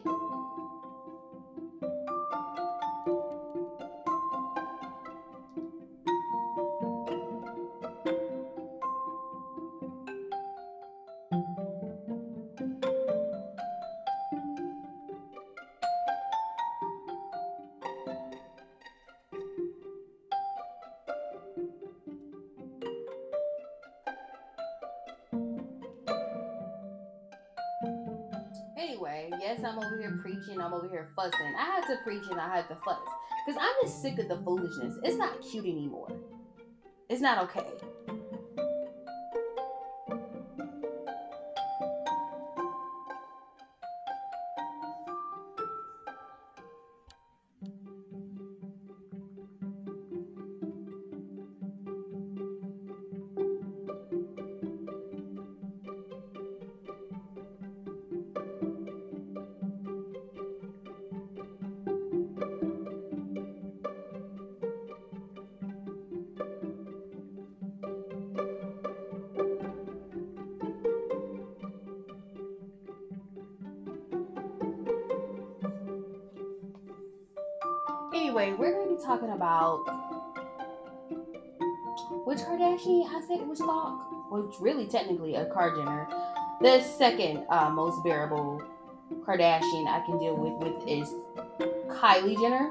Had 31.83 31.97
to 31.97 32.03
preach 32.03 32.25
and 32.31 32.41
I 32.41 32.57
had 32.57 32.69
to 32.69 32.77
fuss. 32.77 32.99
Because 33.47 33.61
I'm 33.61 33.75
just 33.83 34.03
sick 34.03 34.19
of 34.19 34.29
the 34.29 34.39
foolishness. 34.45 34.95
It's 35.03 35.17
not 35.17 35.41
cute 35.43 35.65
anymore. 35.65 36.09
It's 37.09 37.21
not 37.21 37.43
okay. 37.45 37.67
Anyway, 78.33 78.55
we're 78.55 78.73
going 78.73 78.89
to 78.89 78.97
be 78.97 79.03
talking 79.05 79.29
about 79.29 79.85
which 82.25 82.39
Kardashian 82.39 83.07
I 83.07 83.21
said 83.29 83.41
it 83.41 83.47
was 83.47 83.61
it's 84.49 84.59
really 84.59 84.87
technically 84.87 85.35
a 85.35 85.45
Jenner. 85.45 86.09
The 86.63 86.81
second 86.83 87.45
uh, 87.51 87.69
most 87.69 88.03
bearable 88.03 88.63
Kardashian 89.27 89.87
I 89.87 90.03
can 90.07 90.19
deal 90.19 90.35
with 90.35 90.55
with 90.65 90.89
is 90.89 91.11
Kylie 91.91 92.41
Jenner. 92.41 92.71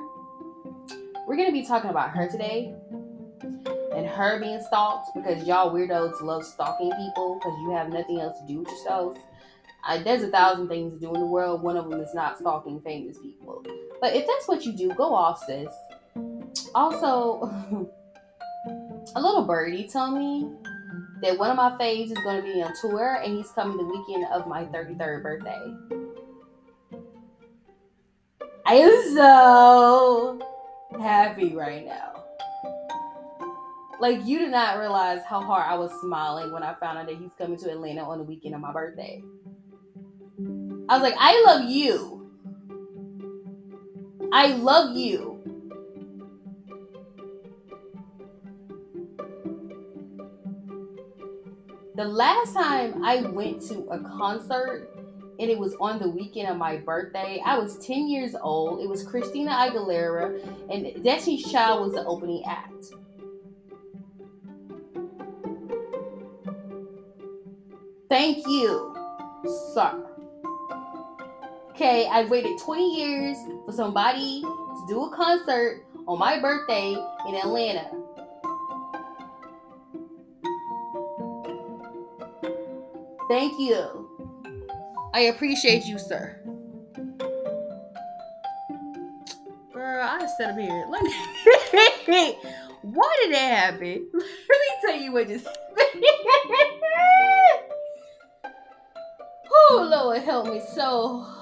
We're 1.27 1.37
gonna 1.37 1.51
be 1.51 1.63
talking 1.63 1.91
about 1.91 2.09
her 2.09 2.27
today 2.27 2.73
and 3.95 4.07
her 4.07 4.39
being 4.39 4.63
stalked 4.65 5.11
because 5.13 5.45
y'all 5.45 5.71
weirdos 5.71 6.23
love 6.23 6.43
stalking 6.43 6.91
people 7.05 7.35
because 7.35 7.55
you 7.61 7.69
have 7.69 7.89
nothing 7.89 8.19
else 8.19 8.39
to 8.39 8.47
do 8.47 8.61
with 8.61 8.67
yourselves. 8.67 9.19
Uh, 9.87 10.01
there's 10.01 10.23
a 10.23 10.29
thousand 10.29 10.69
things 10.69 10.91
to 10.93 10.99
do 10.99 11.13
in 11.13 11.21
the 11.21 11.27
world. 11.27 11.61
One 11.61 11.77
of 11.77 11.87
them 11.87 12.01
is 12.01 12.15
not 12.15 12.39
stalking 12.39 12.81
famous 12.81 13.19
people. 13.19 13.63
But 14.01 14.15
if 14.15 14.25
that's 14.25 14.47
what 14.47 14.65
you 14.65 14.73
do, 14.73 14.89
go 14.89 15.13
off, 15.13 15.45
sis. 15.45 15.71
Also, 16.73 17.43
a 19.15 19.21
little 19.21 19.45
birdie 19.45 19.87
told 19.87 20.17
me 20.17 20.49
that 21.21 21.37
one 21.37 21.51
of 21.51 21.55
my 21.55 21.71
faves 21.77 22.05
is 22.05 22.17
going 22.23 22.37
to 22.37 22.41
be 22.41 22.61
on 22.63 22.73
tour 22.81 23.21
and 23.23 23.37
he's 23.37 23.51
coming 23.51 23.77
the 23.77 23.85
weekend 23.85 24.25
of 24.33 24.47
my 24.47 24.65
33rd 24.65 25.21
birthday. 25.21 25.73
I 28.65 28.75
am 28.75 29.13
so 29.15 30.39
happy 30.99 31.55
right 31.55 31.85
now. 31.85 32.23
Like, 33.99 34.25
you 34.25 34.39
did 34.39 34.49
not 34.49 34.79
realize 34.79 35.19
how 35.27 35.41
hard 35.41 35.65
I 35.67 35.75
was 35.75 35.91
smiling 36.01 36.51
when 36.51 36.63
I 36.63 36.73
found 36.79 36.97
out 36.97 37.05
that 37.05 37.17
he's 37.17 37.33
coming 37.37 37.57
to 37.59 37.69
Atlanta 37.69 38.03
on 38.03 38.17
the 38.17 38.23
weekend 38.23 38.55
of 38.55 38.61
my 38.61 38.71
birthday. 38.71 39.21
I 40.89 40.97
was 40.97 41.03
like, 41.03 41.13
I 41.19 41.43
love 41.45 41.69
you. 41.69 42.20
I 44.33 44.53
love 44.53 44.95
you. 44.95 45.41
The 51.95 52.05
last 52.05 52.53
time 52.53 53.03
I 53.03 53.21
went 53.21 53.61
to 53.67 53.81
a 53.89 53.99
concert 53.99 54.89
and 55.39 55.49
it 55.49 55.57
was 55.57 55.75
on 55.81 55.99
the 55.99 56.09
weekend 56.09 56.47
of 56.47 56.57
my 56.57 56.77
birthday, 56.77 57.41
I 57.45 57.57
was 57.57 57.77
10 57.85 58.07
years 58.07 58.33
old. 58.39 58.81
It 58.81 58.87
was 58.87 59.03
Christina 59.03 59.51
Aguilera 59.51 60.41
and 60.71 61.03
Destiny's 61.03 61.51
Child 61.51 61.81
was 61.81 61.93
the 61.93 62.05
opening 62.05 62.43
act. 62.45 62.85
Thank 68.07 68.47
you, 68.47 68.95
sir. 69.73 70.05
Okay, 71.81 72.05
I 72.05 72.25
waited 72.25 72.59
20 72.59 72.95
years 72.95 73.37
for 73.65 73.71
somebody 73.71 74.41
to 74.41 74.85
do 74.87 75.01
a 75.05 75.15
concert 75.15 75.83
on 76.07 76.19
my 76.19 76.39
birthday 76.39 76.91
in 77.27 77.33
Atlanta. 77.33 77.89
Thank 83.27 83.59
you. 83.59 84.07
I 85.15 85.21
appreciate 85.21 85.85
you, 85.85 85.97
sir. 85.97 86.39
Girl, 89.73 90.03
I 90.03 90.29
sit 90.37 90.49
up 90.49 90.59
here. 90.59 90.85
Let 90.87 91.01
me. 91.01 91.11
Why 92.83 93.17
did 93.23 93.33
that 93.33 93.57
happen? 93.57 94.07
Let 94.13 94.21
me 94.21 94.69
tell 94.85 94.97
you 94.97 95.13
what 95.13 95.27
just 95.27 95.47
happened. 95.47 96.05
oh, 99.51 99.89
Lord, 99.91 100.21
help 100.21 100.45
me. 100.45 100.61
So, 100.75 101.40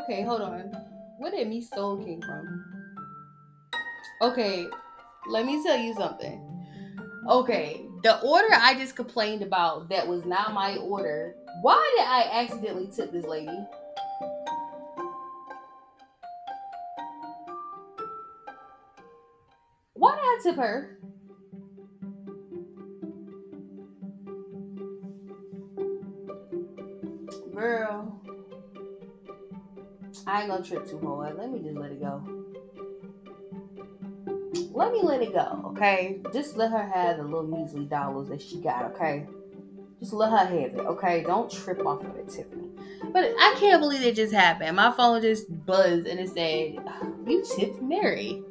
okay, 0.00 0.22
hold 0.22 0.40
on. 0.40 0.72
Where 1.18 1.30
did 1.30 1.48
me 1.48 1.60
soul 1.60 1.96
came 2.04 2.20
from? 2.20 2.64
Okay, 4.22 4.66
let 5.28 5.46
me 5.46 5.62
tell 5.62 5.78
you 5.78 5.94
something. 5.94 6.40
Okay, 7.28 7.86
the 8.02 8.20
order 8.20 8.48
I 8.52 8.74
just 8.74 8.96
complained 8.96 9.42
about 9.42 9.88
that 9.88 10.06
was 10.06 10.24
not 10.24 10.52
my 10.52 10.76
order. 10.76 11.34
Why 11.62 11.94
did 11.96 12.06
I 12.06 12.42
accidentally 12.42 12.88
tip 12.94 13.12
this 13.12 13.24
lady? 13.24 13.58
Why 19.94 20.16
did 20.16 20.20
I 20.20 20.38
tip 20.42 20.56
her? 20.56 20.98
I 30.34 30.40
ain't 30.40 30.50
gonna 30.50 30.64
trip 30.64 30.88
too 30.88 30.98
hard. 30.98 31.38
Let 31.38 31.50
me 31.50 31.60
just 31.60 31.76
let 31.76 31.92
it 31.92 32.00
go 32.00 32.44
let 34.74 34.92
me 34.92 35.02
let 35.02 35.22
it 35.22 35.32
go, 35.32 35.62
okay? 35.66 36.18
Just 36.32 36.56
let 36.56 36.70
her 36.72 36.82
have 36.82 37.18
the 37.18 37.22
little 37.22 37.44
measly 37.44 37.84
dollars 37.84 38.28
that 38.28 38.42
she 38.42 38.56
got, 38.60 38.84
okay? 38.92 39.26
Just 40.00 40.12
let 40.12 40.30
her 40.32 40.38
have 40.38 40.52
it, 40.52 40.78
okay? 40.80 41.22
Don't 41.22 41.50
trip 41.50 41.86
off 41.86 42.02
of 42.02 42.16
it, 42.16 42.28
Tiffany. 42.28 42.68
But 43.12 43.32
I 43.38 43.54
can't 43.58 43.80
believe 43.80 44.02
it 44.02 44.16
just 44.16 44.34
happened. 44.34 44.76
My 44.76 44.90
phone 44.90 45.22
just 45.22 45.46
buzzed 45.64 46.08
and 46.08 46.18
it 46.18 46.28
said, 46.30 46.76
You 47.26 47.44
tipped 47.56 47.80
Mary. 47.80 48.42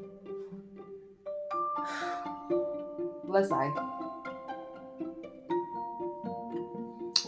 Bless 3.25 3.51
I. 3.51 3.92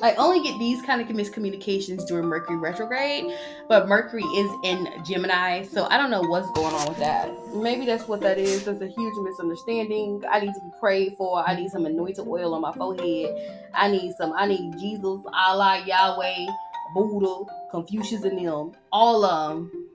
I 0.05 0.13
only 0.17 0.39
get 0.39 0.59
these 0.59 0.83
kind 0.83 1.01
of 1.01 1.07
miscommunications 1.07 2.05
during 2.05 2.27
Mercury 2.27 2.57
retrograde, 2.57 3.25
but 3.67 3.87
Mercury 3.87 4.21
is 4.21 4.51
in 4.63 4.87
Gemini, 5.03 5.63
so 5.63 5.87
I 5.89 5.97
don't 5.97 6.11
know 6.11 6.21
what's 6.21 6.47
going 6.51 6.75
on 6.75 6.87
with 6.87 6.99
that. 6.99 7.31
Maybe 7.55 7.87
that's 7.87 8.07
what 8.07 8.21
that 8.21 8.37
is. 8.37 8.65
That's 8.65 8.81
a 8.81 8.87
huge 8.87 9.13
misunderstanding. 9.23 10.23
I 10.29 10.41
need 10.41 10.53
to 10.53 10.59
be 10.59 10.69
prayed 10.79 11.15
for. 11.17 11.43
I 11.43 11.55
need 11.55 11.71
some 11.71 11.87
anointed 11.87 12.27
oil 12.27 12.53
on 12.53 12.61
my 12.61 12.71
forehead. 12.73 13.35
I 13.73 13.89
need 13.89 14.13
some. 14.13 14.31
I 14.33 14.45
need 14.45 14.77
Jesus, 14.77 15.21
Allah, 15.33 15.83
Yahweh, 15.87 16.45
Buddha, 16.93 17.51
Confucius, 17.71 18.25
and 18.25 18.37
them. 18.37 18.73
All 18.91 19.25
of 19.25 19.57
them. 19.57 19.87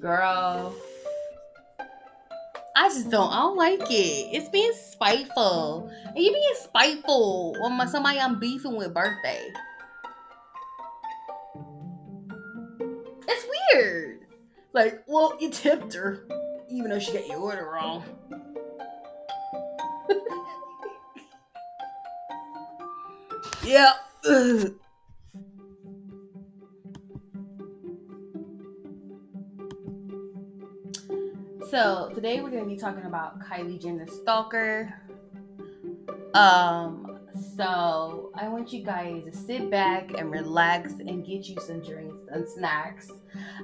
Girl. 0.00 0.74
I 2.82 2.88
just 2.88 3.10
don't. 3.10 3.30
I 3.30 3.42
don't 3.42 3.56
like 3.56 3.80
it. 3.92 4.34
It's 4.34 4.48
being 4.48 4.72
spiteful, 4.74 5.88
and 6.04 6.18
you 6.18 6.32
being 6.32 6.54
spiteful 6.56 7.56
on 7.62 7.74
my 7.74 7.86
somebody 7.86 8.18
I'm 8.18 8.40
beefing 8.40 8.74
with 8.74 8.92
birthday. 8.92 9.52
It's 13.28 13.46
weird. 13.72 14.26
Like, 14.72 15.04
well, 15.06 15.36
you 15.40 15.50
tipped 15.50 15.94
her, 15.94 16.26
even 16.68 16.90
though 16.90 16.98
she 16.98 17.12
got 17.12 17.28
your 17.28 17.38
order 17.38 17.70
wrong. 17.72 18.02
yeah. 23.64 23.92
So 31.72 32.10
today 32.14 32.42
we're 32.42 32.50
gonna 32.50 32.66
be 32.66 32.76
talking 32.76 33.06
about 33.06 33.40
Kylie 33.40 33.80
Jenner 33.80 34.06
stalker. 34.06 34.92
Um, 36.34 37.18
so 37.56 38.30
I 38.34 38.46
want 38.48 38.74
you 38.74 38.84
guys 38.84 39.24
to 39.24 39.32
sit 39.34 39.70
back 39.70 40.12
and 40.18 40.30
relax 40.30 40.92
and 40.92 41.24
get 41.24 41.48
you 41.48 41.56
some 41.62 41.80
drinks 41.80 42.28
and 42.30 42.46
snacks. 42.46 43.10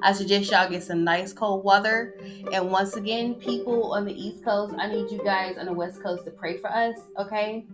I 0.02 0.14
suggest 0.14 0.50
y'all 0.50 0.70
get 0.70 0.82
some 0.82 1.04
nice 1.04 1.34
cold 1.34 1.66
weather. 1.66 2.18
And 2.50 2.70
once 2.70 2.96
again, 2.96 3.34
people 3.34 3.92
on 3.92 4.06
the 4.06 4.14
East 4.14 4.42
Coast, 4.42 4.74
I 4.78 4.88
need 4.88 5.10
you 5.10 5.22
guys 5.22 5.58
on 5.58 5.66
the 5.66 5.74
West 5.74 6.02
Coast 6.02 6.24
to 6.24 6.30
pray 6.30 6.56
for 6.56 6.72
us, 6.72 6.98
okay? 7.18 7.66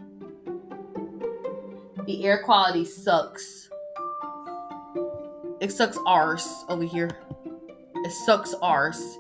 The 2.07 2.25
air 2.27 2.43
quality 2.43 2.85
sucks. 2.85 3.71
It 5.61 5.71
sucks 5.71 5.97
arse 6.05 6.65
over 6.69 6.83
here. 6.83 7.11
It 7.95 8.11
sucks 8.27 8.53
arse. 8.61 9.17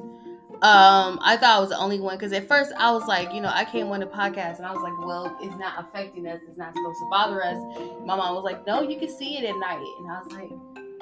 Um, 0.64 1.18
I 1.20 1.36
thought 1.36 1.58
I 1.58 1.60
was 1.60 1.68
the 1.68 1.76
only 1.76 2.00
one 2.00 2.16
because 2.16 2.32
at 2.32 2.48
first 2.48 2.72
I 2.78 2.90
was 2.90 3.06
like, 3.06 3.34
you 3.34 3.42
know, 3.42 3.50
I 3.52 3.66
came 3.66 3.88
on 3.88 4.00
the 4.00 4.06
podcast 4.06 4.56
and 4.56 4.64
I 4.64 4.72
was 4.72 4.82
like, 4.82 4.98
well, 4.98 5.36
it's 5.42 5.58
not 5.58 5.74
affecting 5.78 6.26
us. 6.26 6.40
It's 6.48 6.56
not 6.56 6.74
supposed 6.74 6.98
to 7.00 7.06
bother 7.10 7.44
us. 7.44 7.58
My 8.06 8.16
mom 8.16 8.34
was 8.34 8.44
like, 8.44 8.66
no, 8.66 8.80
you 8.80 8.98
can 8.98 9.10
see 9.10 9.36
it 9.36 9.44
at 9.44 9.54
night. 9.58 9.84
And 9.98 10.10
I 10.10 10.22
was 10.22 10.32
like, 10.32 10.48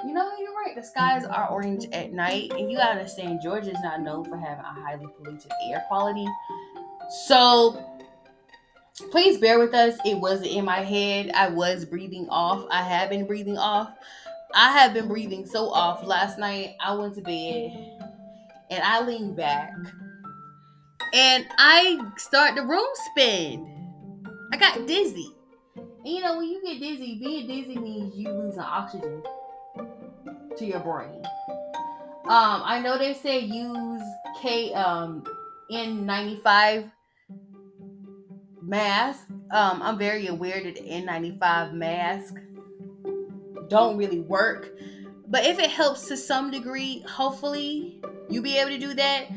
you 0.05 0.13
know, 0.13 0.29
you're 0.37 0.53
right. 0.53 0.75
The 0.75 0.83
skies 0.83 1.23
are 1.23 1.49
orange 1.49 1.85
at 1.93 2.11
night. 2.11 2.51
And 2.51 2.69
you 2.69 2.75
gotta 2.75 2.99
understand, 2.99 3.39
Georgia 3.41 3.71
is 3.71 3.77
not 3.81 4.01
known 4.01 4.25
for 4.25 4.35
having 4.35 4.65
a 4.65 4.81
highly 4.81 5.07
polluted 5.15 5.49
air 5.69 5.81
quality. 5.87 6.27
So 7.25 8.01
please 9.11 9.37
bear 9.37 9.59
with 9.59 9.73
us. 9.73 9.97
It 10.03 10.17
wasn't 10.17 10.51
in 10.51 10.65
my 10.65 10.81
head. 10.81 11.31
I 11.33 11.47
was 11.47 11.85
breathing 11.85 12.27
off. 12.27 12.67
I 12.69 12.83
have 12.83 13.09
been 13.09 13.25
breathing 13.25 13.57
off. 13.57 13.93
I 14.53 14.73
have 14.73 14.93
been 14.93 15.07
breathing 15.07 15.45
so 15.45 15.69
off. 15.69 16.03
Last 16.03 16.37
night 16.37 16.75
I 16.81 16.93
went 16.95 17.15
to 17.15 17.21
bed 17.21 17.92
and 18.69 18.83
I 18.83 19.01
lean 19.01 19.35
back 19.35 19.71
and 21.13 21.45
I 21.59 21.99
start 22.17 22.55
the 22.55 22.63
room 22.63 22.87
spin. 23.11 23.69
I 24.51 24.57
got 24.57 24.87
dizzy. 24.87 25.31
And 25.75 25.87
you 26.05 26.21
know, 26.21 26.37
when 26.37 26.47
you 26.47 26.61
get 26.63 26.79
dizzy, 26.79 27.19
being 27.19 27.47
dizzy 27.47 27.77
means 27.77 28.15
you 28.15 28.29
lose 28.29 28.45
losing 28.45 28.61
oxygen 28.61 29.23
to 30.57 30.65
your 30.65 30.79
brain. 30.79 31.23
Um, 32.25 32.61
I 32.63 32.81
know 32.81 32.97
they 32.97 33.13
say 33.13 33.39
use 33.39 34.01
K 34.41 34.73
um 34.73 35.23
N95 35.71 36.91
mask. 38.61 39.27
Um, 39.51 39.81
I'm 39.83 39.97
very 39.97 40.27
aware 40.27 40.63
that 40.63 40.75
the 40.75 40.81
N95 40.81 41.73
mask 41.73 42.35
don't 43.67 43.97
really 43.97 44.21
work. 44.21 44.71
But 45.27 45.45
if 45.45 45.59
it 45.59 45.69
helps 45.69 46.07
to 46.07 46.17
some 46.17 46.49
degree, 46.49 47.03
hopefully 47.07 48.01
you 48.29 48.41
be 48.41 48.57
able 48.57 48.71
to 48.71 48.77
do 48.77 48.93
that. 48.93 49.27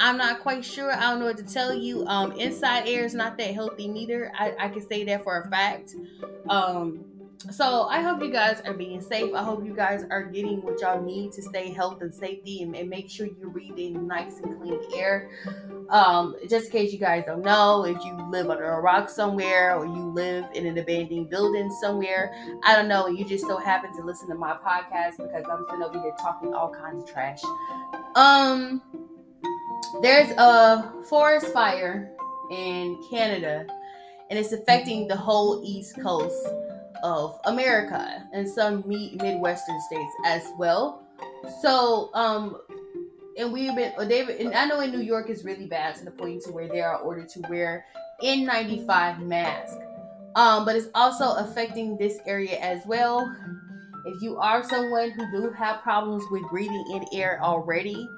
I'm 0.00 0.16
not 0.16 0.40
quite 0.40 0.64
sure. 0.64 0.92
I 0.92 1.00
don't 1.10 1.18
know 1.18 1.26
what 1.26 1.38
to 1.38 1.42
tell 1.42 1.74
you. 1.74 2.06
Um, 2.06 2.32
inside 2.32 2.86
air 2.86 3.04
is 3.04 3.14
not 3.14 3.36
that 3.38 3.52
healthy 3.52 3.88
neither. 3.88 4.30
I, 4.38 4.54
I 4.58 4.68
can 4.68 4.86
say 4.86 5.04
that 5.04 5.24
for 5.24 5.40
a 5.40 5.50
fact. 5.50 5.94
Um, 6.48 7.04
so 7.52 7.84
I 7.84 8.00
hope 8.00 8.20
you 8.20 8.32
guys 8.32 8.60
are 8.64 8.74
being 8.74 9.00
safe. 9.00 9.32
I 9.32 9.44
hope 9.44 9.64
you 9.64 9.74
guys 9.74 10.04
are 10.10 10.24
getting 10.24 10.60
what 10.60 10.80
y'all 10.80 11.00
need 11.00 11.32
to 11.32 11.42
stay 11.42 11.70
health 11.70 12.02
and 12.02 12.12
safety 12.12 12.62
and, 12.62 12.74
and 12.74 12.90
make 12.90 13.08
sure 13.08 13.28
you're 13.38 13.50
breathing 13.50 14.08
nice 14.08 14.40
and 14.40 14.60
clean 14.60 14.80
air. 14.94 15.30
Um, 15.88 16.34
just 16.50 16.66
in 16.66 16.72
case 16.72 16.92
you 16.92 16.98
guys 16.98 17.24
don't 17.26 17.42
know, 17.42 17.84
if 17.84 18.04
you 18.04 18.12
live 18.30 18.50
under 18.50 18.64
a 18.64 18.80
rock 18.80 19.08
somewhere 19.08 19.76
or 19.76 19.86
you 19.86 20.12
live 20.12 20.46
in 20.54 20.66
an 20.66 20.78
abandoned 20.78 21.30
building 21.30 21.70
somewhere, 21.80 22.34
I 22.64 22.74
don't 22.74 22.88
know, 22.88 23.06
you 23.06 23.24
just 23.24 23.46
so 23.46 23.56
happen 23.56 23.96
to 23.96 24.02
listen 24.02 24.28
to 24.28 24.34
my 24.34 24.54
podcast 24.54 25.18
because 25.18 25.44
I'm 25.50 25.64
sitting 25.70 25.84
over 25.84 26.00
here 26.00 26.14
talking 26.20 26.52
all 26.54 26.70
kinds 26.74 27.04
of 27.04 27.10
trash. 27.10 27.40
Um, 28.14 28.82
there's 30.02 30.30
a 30.38 30.92
forest 31.08 31.52
fire 31.52 32.10
in 32.50 33.02
Canada 33.10 33.66
and 34.30 34.38
it's 34.38 34.52
affecting 34.52 35.08
the 35.08 35.16
whole 35.16 35.62
East 35.64 36.00
Coast 36.00 36.48
of 37.02 37.38
America 37.44 38.26
and 38.32 38.48
some 38.48 38.84
Midwestern 38.86 39.80
states 39.82 40.12
as 40.24 40.42
well. 40.58 41.06
So, 41.62 42.10
um, 42.14 42.58
and 43.38 43.52
we've 43.52 43.74
been, 43.74 43.92
they've, 44.08 44.28
and 44.28 44.54
I 44.54 44.66
know 44.66 44.80
in 44.80 44.90
New 44.90 45.00
York 45.00 45.30
is 45.30 45.44
really 45.44 45.66
bad 45.66 45.94
to 45.96 46.04
the 46.04 46.10
point 46.10 46.42
to 46.44 46.52
where 46.52 46.68
they 46.68 46.80
are 46.80 46.98
ordered 46.98 47.28
to 47.30 47.40
wear 47.48 47.86
N95 48.22 49.20
mask. 49.20 49.76
Um, 50.34 50.64
but 50.64 50.76
it's 50.76 50.88
also 50.94 51.34
affecting 51.36 51.96
this 51.96 52.18
area 52.26 52.58
as 52.58 52.84
well. 52.86 53.34
If 54.08 54.22
you 54.22 54.38
are 54.38 54.62
someone 54.64 55.10
who 55.10 55.30
do 55.30 55.50
have 55.50 55.82
problems 55.82 56.24
with 56.30 56.42
breathing 56.48 56.84
in 56.92 57.04
air 57.12 57.38
already, 57.42 58.08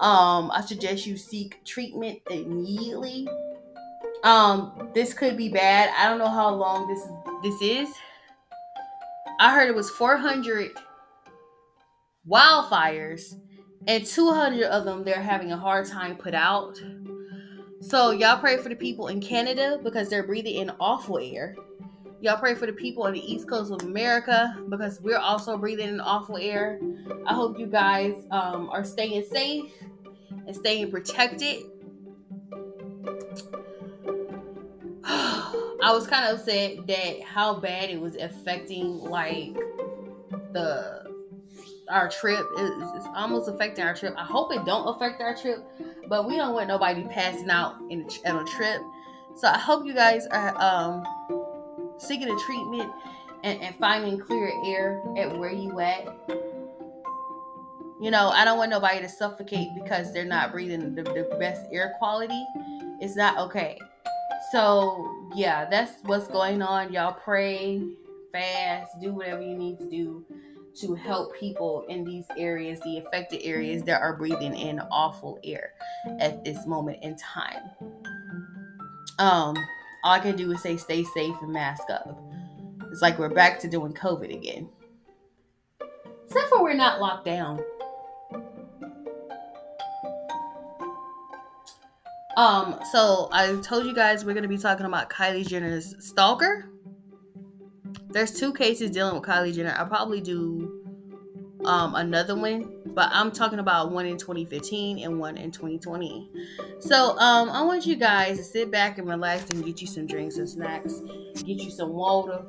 um, 0.00 0.50
I 0.50 0.62
suggest 0.66 1.06
you 1.06 1.16
seek 1.16 1.64
treatment 1.64 2.20
immediately. 2.30 3.26
Um, 4.22 4.90
this 4.94 5.14
could 5.14 5.38
be 5.38 5.48
bad. 5.48 5.90
I 5.96 6.08
don't 6.08 6.18
know 6.18 6.28
how 6.28 6.54
long 6.54 6.88
this 6.88 7.02
this 7.42 7.62
is. 7.62 7.88
I 9.38 9.54
heard 9.54 9.70
it 9.70 9.74
was 9.74 9.88
400 9.88 10.72
wildfires 12.28 13.40
and 13.86 14.04
200 14.04 14.64
of 14.64 14.84
them 14.84 15.04
they're 15.04 15.22
having 15.22 15.52
a 15.52 15.56
hard 15.56 15.86
time 15.86 16.16
put 16.16 16.34
out. 16.34 16.78
So 17.80 18.10
y'all 18.10 18.38
pray 18.38 18.58
for 18.58 18.68
the 18.68 18.76
people 18.76 19.08
in 19.08 19.22
Canada 19.22 19.80
because 19.82 20.10
they're 20.10 20.26
breathing 20.26 20.56
in 20.56 20.70
awful 20.78 21.18
air. 21.18 21.56
Y'all 22.20 22.36
pray 22.36 22.54
for 22.54 22.66
the 22.66 22.72
people 22.72 23.04
on 23.04 23.14
the 23.14 23.32
east 23.32 23.48
coast 23.48 23.72
of 23.72 23.80
America 23.82 24.54
because 24.68 25.00
we're 25.00 25.16
also 25.18 25.56
breathing 25.56 25.88
in 25.88 26.00
awful 26.00 26.36
air. 26.36 26.78
I 27.26 27.32
hope 27.32 27.58
you 27.58 27.66
guys 27.66 28.14
um, 28.30 28.68
are 28.68 28.84
staying 28.84 29.24
safe 29.24 29.72
and 30.46 30.54
staying 30.54 30.90
protected. 30.90 31.64
I 35.04 35.92
was 35.92 36.06
kind 36.06 36.26
of 36.26 36.40
upset 36.40 36.86
that 36.88 37.22
how 37.22 37.54
bad 37.54 37.88
it 37.88 37.98
was 37.98 38.16
affecting 38.16 38.98
like 38.98 39.54
the 40.52 41.10
our 41.88 42.10
trip. 42.10 42.46
It's, 42.58 42.96
it's 42.96 43.06
almost 43.16 43.48
affecting 43.48 43.82
our 43.82 43.94
trip. 43.94 44.14
I 44.18 44.24
hope 44.24 44.52
it 44.52 44.66
don't 44.66 44.86
affect 44.94 45.22
our 45.22 45.34
trip, 45.34 45.64
but 46.06 46.28
we 46.28 46.36
don't 46.36 46.52
want 46.52 46.68
nobody 46.68 47.02
passing 47.04 47.48
out 47.48 47.76
in 47.88 48.06
on 48.26 48.46
a 48.46 48.50
trip. 48.50 48.82
So 49.36 49.48
I 49.48 49.58
hope 49.58 49.86
you 49.86 49.94
guys 49.94 50.26
are 50.26 50.54
um, 50.60 51.02
seeking 52.00 52.30
a 52.30 52.38
treatment 52.40 52.90
and, 53.44 53.60
and 53.62 53.74
finding 53.76 54.18
clear 54.18 54.52
air 54.66 55.02
at 55.16 55.38
where 55.38 55.52
you 55.52 55.78
at. 55.80 56.06
You 58.00 58.10
know, 58.10 58.28
I 58.30 58.44
don't 58.44 58.56
want 58.56 58.70
nobody 58.70 59.00
to 59.00 59.08
suffocate 59.08 59.68
because 59.74 60.12
they're 60.12 60.24
not 60.24 60.52
breathing 60.52 60.94
the, 60.94 61.02
the 61.02 61.36
best 61.38 61.66
air 61.70 61.94
quality. 61.98 62.46
It's 63.00 63.16
not 63.16 63.36
okay. 63.38 63.78
So 64.52 65.28
yeah, 65.34 65.68
that's 65.68 66.02
what's 66.04 66.26
going 66.28 66.62
on. 66.62 66.92
Y'all 66.92 67.12
pray, 67.12 67.82
fast, 68.32 69.00
do 69.00 69.12
whatever 69.12 69.42
you 69.42 69.56
need 69.56 69.78
to 69.78 69.88
do 69.88 70.24
to 70.80 70.94
help 70.94 71.34
people 71.36 71.84
in 71.88 72.04
these 72.04 72.24
areas, 72.36 72.80
the 72.80 72.98
affected 72.98 73.42
areas 73.42 73.82
that 73.82 74.00
are 74.00 74.16
breathing 74.16 74.56
in 74.56 74.80
awful 74.90 75.38
air 75.44 75.72
at 76.20 76.44
this 76.44 76.66
moment 76.66 77.02
in 77.02 77.16
time. 77.16 77.70
Um, 79.18 79.56
all 80.04 80.12
I 80.12 80.20
can 80.20 80.36
do 80.36 80.50
is 80.52 80.62
say 80.62 80.76
stay 80.76 81.04
safe 81.04 81.36
and 81.42 81.52
mask 81.52 81.84
up. 81.90 82.20
It's 82.90 83.02
like 83.02 83.18
we're 83.18 83.28
back 83.28 83.60
to 83.60 83.68
doing 83.68 83.92
COVID 83.92 84.34
again. 84.34 84.68
Except 86.26 86.48
for 86.48 86.62
we're 86.62 86.74
not 86.74 87.00
locked 87.00 87.24
down. 87.24 87.60
Um, 92.36 92.78
so 92.90 93.28
I 93.32 93.56
told 93.62 93.84
you 93.84 93.94
guys 93.94 94.24
we're 94.24 94.34
gonna 94.34 94.48
be 94.48 94.58
talking 94.58 94.86
about 94.86 95.10
Kylie 95.10 95.46
Jenner's 95.46 95.94
stalker. 95.98 96.70
There's 98.08 98.32
two 98.32 98.52
cases 98.52 98.90
dealing 98.90 99.14
with 99.14 99.24
Kylie 99.28 99.54
Jenner. 99.54 99.74
I'll 99.76 99.86
probably 99.86 100.20
do 100.20 100.84
um 101.64 101.94
another 101.96 102.34
one, 102.34 102.79
but 102.94 103.08
I'm 103.12 103.30
talking 103.30 103.58
about 103.58 103.92
one 103.92 104.06
in 104.06 104.16
2015 104.18 105.04
and 105.04 105.18
one 105.18 105.36
in 105.36 105.50
2020. 105.50 106.30
So 106.80 107.18
um 107.18 107.48
I 107.50 107.62
want 107.62 107.86
you 107.86 107.96
guys 107.96 108.38
to 108.38 108.44
sit 108.44 108.70
back 108.70 108.98
and 108.98 109.08
relax 109.08 109.50
and 109.50 109.64
get 109.64 109.80
you 109.80 109.86
some 109.86 110.06
drinks 110.06 110.36
and 110.36 110.48
snacks, 110.48 111.00
get 111.34 111.62
you 111.62 111.70
some 111.70 111.90
water. 111.90 112.42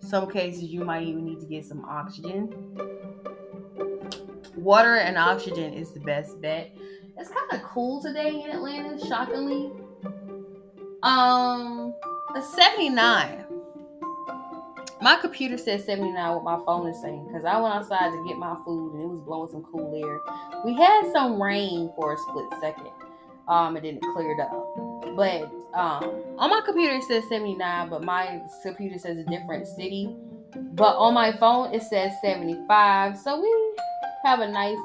Some 0.00 0.30
cases 0.30 0.64
you 0.64 0.84
might 0.84 1.06
even 1.06 1.24
need 1.24 1.40
to 1.40 1.46
get 1.46 1.66
some 1.66 1.84
oxygen. 1.84 2.54
Water 4.56 4.96
and 4.96 5.18
oxygen 5.18 5.72
is 5.72 5.92
the 5.92 6.00
best 6.00 6.40
bet 6.40 6.74
it's 7.18 7.30
kind 7.30 7.52
of 7.52 7.62
cool 7.68 8.00
today 8.00 8.42
in 8.44 8.50
Atlanta, 8.50 9.04
shockingly. 9.06 9.72
Um, 11.02 11.94
a 12.34 12.40
79. 12.40 13.44
My 15.00 15.16
computer 15.16 15.56
says 15.56 15.84
79 15.84 16.34
what 16.34 16.44
my 16.44 16.64
phone 16.64 16.88
is 16.88 17.00
saying 17.00 17.26
because 17.28 17.44
I 17.44 17.60
went 17.60 17.74
outside 17.74 18.10
to 18.10 18.24
get 18.26 18.36
my 18.36 18.56
food 18.64 18.94
and 18.94 19.02
it 19.02 19.06
was 19.06 19.20
blowing 19.24 19.48
some 19.48 19.62
cool 19.62 19.94
air. 19.94 20.20
We 20.64 20.74
had 20.74 21.12
some 21.12 21.40
rain 21.40 21.92
for 21.94 22.14
a 22.14 22.18
split 22.18 22.46
second. 22.60 22.90
Um, 23.46 23.76
and 23.76 23.84
then 23.84 23.96
it 23.96 24.02
cleared 24.14 24.40
up. 24.40 24.50
But 25.16 25.44
um, 25.72 26.02
on 26.36 26.50
my 26.50 26.60
computer 26.64 26.96
it 26.96 27.04
says 27.04 27.24
79, 27.28 27.90
but 27.90 28.02
my 28.02 28.42
computer 28.62 28.98
says 28.98 29.18
a 29.18 29.24
different 29.24 29.68
city. 29.68 30.14
But 30.74 30.96
on 30.96 31.14
my 31.14 31.32
phone 31.36 31.72
it 31.72 31.82
says 31.82 32.12
75. 32.20 33.16
So 33.16 33.40
we 33.40 33.76
have 34.24 34.40
a 34.40 34.48
nice 34.48 34.78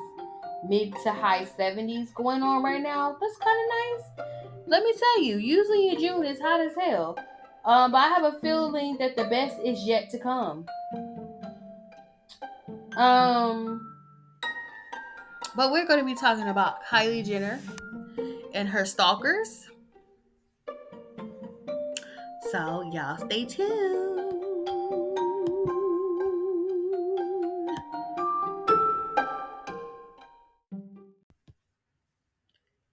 mid 0.69 0.93
to 1.03 1.11
high 1.11 1.45
70s 1.45 2.13
going 2.13 2.43
on 2.43 2.63
right 2.63 2.81
now. 2.81 3.17
That's 3.19 3.37
kind 3.37 3.57
of 3.59 4.25
nice. 4.27 4.27
Let 4.67 4.83
me 4.83 4.93
tell 4.93 5.23
you, 5.23 5.37
usually 5.37 5.89
in 5.89 5.99
June 5.99 6.23
it's 6.23 6.39
hot 6.39 6.61
as 6.61 6.73
hell. 6.79 7.17
Um, 7.65 7.91
but 7.91 7.99
I 7.99 8.07
have 8.09 8.23
a 8.23 8.39
feeling 8.39 8.97
that 8.97 9.15
the 9.15 9.23
best 9.25 9.57
is 9.63 9.83
yet 9.85 10.09
to 10.09 10.19
come. 10.19 10.65
Um, 12.97 13.89
but 15.55 15.71
we're 15.71 15.87
going 15.87 15.99
to 15.99 16.05
be 16.05 16.15
talking 16.15 16.49
about 16.49 16.83
Kylie 16.83 17.25
Jenner 17.25 17.59
and 18.53 18.67
her 18.67 18.85
stalkers. 18.85 19.69
So 22.51 22.83
y'all 22.91 23.17
stay 23.17 23.45
tuned. 23.45 24.19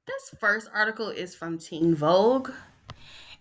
This 0.07 0.39
first 0.39 0.71
article 0.73 1.09
is 1.09 1.35
from 1.35 1.59
Teen 1.59 1.95
Vogue, 1.95 2.51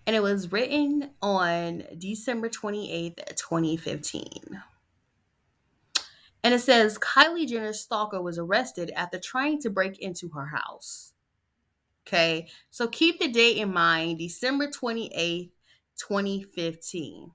and 0.09 0.15
it 0.15 0.23
was 0.23 0.51
written 0.51 1.11
on 1.21 1.83
December 1.99 2.49
28th, 2.49 3.35
2015. 3.35 4.59
And 6.43 6.51
it 6.51 6.61
says 6.61 6.97
Kylie 6.97 7.47
Jenner's 7.47 7.81
stalker 7.81 8.19
was 8.19 8.39
arrested 8.39 8.91
after 8.95 9.19
trying 9.19 9.61
to 9.61 9.69
break 9.69 9.99
into 9.99 10.29
her 10.29 10.47
house. 10.47 11.13
Okay, 12.07 12.47
so 12.71 12.87
keep 12.87 13.19
the 13.19 13.27
date 13.27 13.57
in 13.57 13.71
mind 13.71 14.17
December 14.17 14.65
28th, 14.65 15.51
2015. 15.99 17.31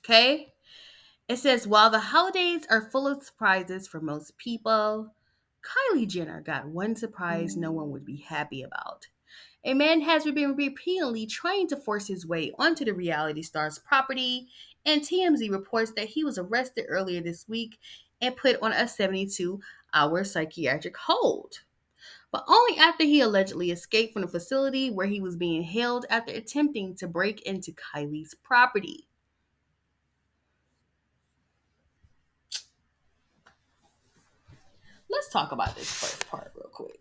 Okay, 0.00 0.52
it 1.26 1.38
says 1.38 1.66
while 1.66 1.88
the 1.88 2.00
holidays 2.00 2.66
are 2.68 2.90
full 2.90 3.08
of 3.08 3.22
surprises 3.22 3.88
for 3.88 4.02
most 4.02 4.36
people, 4.36 5.14
Kylie 5.64 6.06
Jenner 6.06 6.42
got 6.42 6.68
one 6.68 6.94
surprise 6.96 7.56
no 7.56 7.72
one 7.72 7.90
would 7.92 8.04
be 8.04 8.18
happy 8.18 8.62
about. 8.62 9.06
A 9.64 9.74
man 9.74 10.00
has 10.00 10.24
been 10.24 10.56
repeatedly 10.56 11.26
trying 11.26 11.68
to 11.68 11.76
force 11.76 12.06
his 12.06 12.26
way 12.26 12.52
onto 12.58 12.84
the 12.84 12.94
reality 12.94 13.42
star's 13.42 13.78
property, 13.78 14.48
and 14.86 15.02
TMZ 15.02 15.50
reports 15.50 15.92
that 15.96 16.08
he 16.08 16.24
was 16.24 16.38
arrested 16.38 16.86
earlier 16.88 17.20
this 17.20 17.46
week 17.48 17.78
and 18.22 18.36
put 18.36 18.60
on 18.62 18.72
a 18.72 18.88
72 18.88 19.60
hour 19.92 20.24
psychiatric 20.24 20.96
hold. 20.96 21.60
But 22.32 22.44
only 22.48 22.78
after 22.78 23.04
he 23.04 23.20
allegedly 23.20 23.70
escaped 23.70 24.12
from 24.12 24.22
the 24.22 24.28
facility 24.28 24.90
where 24.90 25.06
he 25.06 25.20
was 25.20 25.36
being 25.36 25.62
held 25.62 26.06
after 26.08 26.32
attempting 26.32 26.94
to 26.96 27.08
break 27.08 27.42
into 27.42 27.72
Kylie's 27.72 28.34
property. 28.42 29.06
let's 35.20 35.28
talk 35.28 35.52
about 35.52 35.76
this 35.76 35.92
first 35.92 36.26
part 36.28 36.50
real 36.56 36.70
quick. 36.72 37.00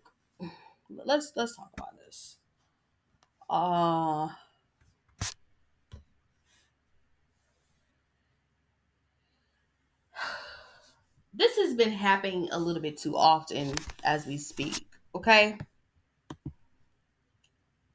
Let's 1.05 1.31
let's 1.35 1.55
talk 1.55 1.71
about 1.77 1.97
this 2.05 2.37
uh, 3.49 4.29
this 11.33 11.57
has 11.57 11.75
been 11.75 11.91
happening 11.91 12.49
a 12.51 12.59
little 12.59 12.81
bit 12.81 12.97
too 12.97 13.15
often 13.17 13.73
as 14.03 14.25
we 14.25 14.37
speak 14.37 14.85
okay? 15.15 15.57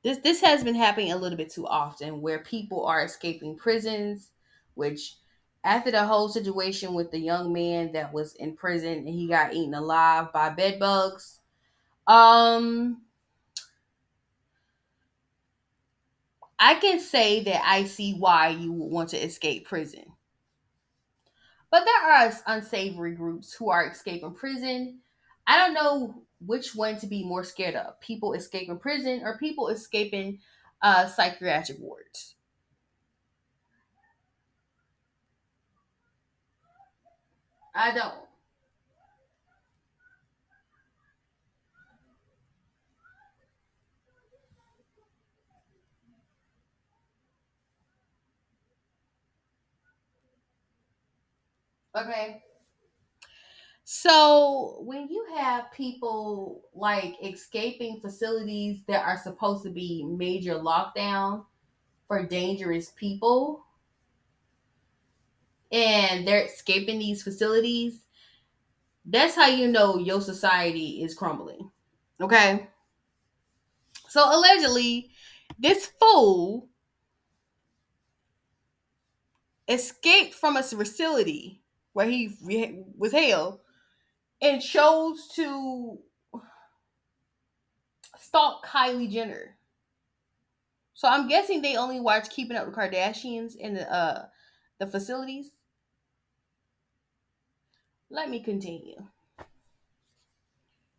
This 0.03 0.19
this 0.19 0.41
has 0.43 0.63
been 0.63 0.75
happening 0.75 1.13
a 1.13 1.17
little 1.17 1.39
bit 1.39 1.51
too 1.51 1.67
often 1.67 2.21
where 2.21 2.41
people 2.41 2.85
are 2.85 3.05
escaping 3.05 3.57
prisons 3.57 4.31
which 4.75 5.17
after 5.65 5.91
the 5.91 6.05
whole 6.05 6.29
situation 6.29 6.93
with 6.93 7.11
the 7.11 7.19
young 7.19 7.53
man 7.53 7.93
that 7.93 8.13
was 8.13 8.35
in 8.35 8.55
prison 8.55 8.99
and 8.99 9.09
he 9.09 9.27
got 9.27 9.55
eaten 9.55 9.73
alive 9.75 10.33
by 10.33 10.51
bedbugs 10.51 11.41
um 12.07 13.04
I 16.65 16.77
can 16.77 16.99
say 16.99 17.45
that 17.45 17.63
I 17.63 17.85
see 17.85 18.15
why 18.15 18.49
you 18.49 18.73
would 18.73 18.91
want 18.91 19.11
to 19.11 19.19
escape 19.19 19.67
prison. 19.67 20.15
But 21.71 21.85
there 21.85 22.11
are 22.11 22.33
unsavory 22.47 23.15
groups 23.15 23.53
who 23.53 23.69
are 23.69 23.87
escaping 23.87 24.33
prison. 24.33 25.01
I 25.47 25.59
don't 25.59 25.75
know 25.75 26.23
which 26.41 26.75
one 26.75 26.97
to 27.01 27.07
be 27.07 27.23
more 27.23 27.45
scared 27.45 27.75
of 27.75 28.01
people 28.01 28.33
escaping 28.33 28.79
prison 28.79 29.21
or 29.25 29.37
people 29.37 29.69
escaping 29.69 30.39
uh, 30.81 31.07
psychiatric 31.07 31.81
wards. 31.81 32.35
I 37.75 37.93
don't. 37.95 38.15
Okay. 51.97 52.43
So 53.85 54.79
when 54.81 55.09
you 55.09 55.27
have 55.37 55.71
people 55.71 56.63
like 56.75 57.17
escaping 57.23 58.01
facilities 58.01 58.83
that 58.89 59.05
are 59.05 59.19
supposed 59.19 59.63
to 59.65 59.71
be 59.71 60.05
major 60.05 60.55
lockdown 60.55 61.45
for 62.09 62.27
dangerous 62.27 62.93
people 62.97 63.67
and 65.71 66.27
they're 66.27 66.47
escaping 66.47 66.99
these 66.99 67.23
facilities, 67.23 68.01
that's 69.05 69.37
how 69.37 69.49
you 69.49 69.69
know 69.69 69.99
your 69.99 70.23
society 70.23 71.03
is 71.03 71.15
crumbling. 71.15 71.71
Okay? 72.21 72.69
So 74.09 74.25
allegedly, 74.25 75.11
this 75.59 75.91
fool 76.01 76.69
escaped 79.69 80.35
from 80.35 80.57
a 80.57 80.63
facility 80.63 81.64
where 81.95 82.07
he 82.07 82.37
was 82.99 83.13
held 83.13 83.61
and 84.43 84.61
chose 84.61 85.29
to 85.35 85.99
stalk 88.19 88.67
Kylie 88.67 89.11
Jenner. 89.11 89.57
So 90.93 91.09
I'm 91.09 91.29
guessing 91.29 91.63
they 91.63 91.77
only 91.77 92.01
watch 92.01 92.31
Keeping 92.31 92.57
Up 92.57 92.67
with 92.67 92.77
Kardashians 92.77 93.57
in 93.57 93.75
the 93.75 93.91
uh 93.91 94.27
the 94.79 94.87
facilities. 94.87 95.51
Let 98.11 98.29
me 98.29 98.43
continue. 98.43 99.07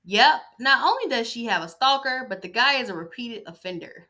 Yep, 0.06 0.42
not 0.60 0.84
only 0.84 1.10
does 1.10 1.28
she 1.28 1.46
have 1.46 1.64
a 1.64 1.70
stalker, 1.70 2.26
but 2.30 2.42
the 2.42 2.48
guy 2.48 2.76
is 2.76 2.90
a 2.90 2.94
repeated 2.94 3.44
offender. 3.48 4.08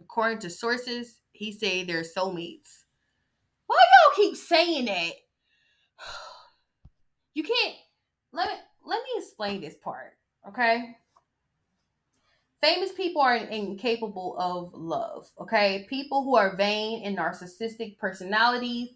According 0.00 0.40
to 0.40 0.50
sources, 0.50 1.18
he 1.32 1.52
say 1.52 1.82
they're 1.82 2.02
soulmates. 2.02 2.84
Why 3.66 3.78
y'all 3.78 4.16
keep 4.16 4.36
saying 4.36 4.84
that? 4.86 5.12
You 7.36 7.42
can't 7.42 7.74
let 8.32 8.48
me 8.48 8.54
let 8.86 9.02
me 9.02 9.10
explain 9.18 9.60
this 9.60 9.74
part, 9.84 10.14
okay? 10.48 10.96
Famous 12.62 12.92
people 12.92 13.20
are 13.20 13.36
incapable 13.36 14.36
of 14.38 14.72
love, 14.72 15.28
okay? 15.38 15.86
People 15.90 16.24
who 16.24 16.34
are 16.34 16.56
vain 16.56 17.02
and 17.04 17.18
narcissistic 17.18 17.98
personalities 17.98 18.88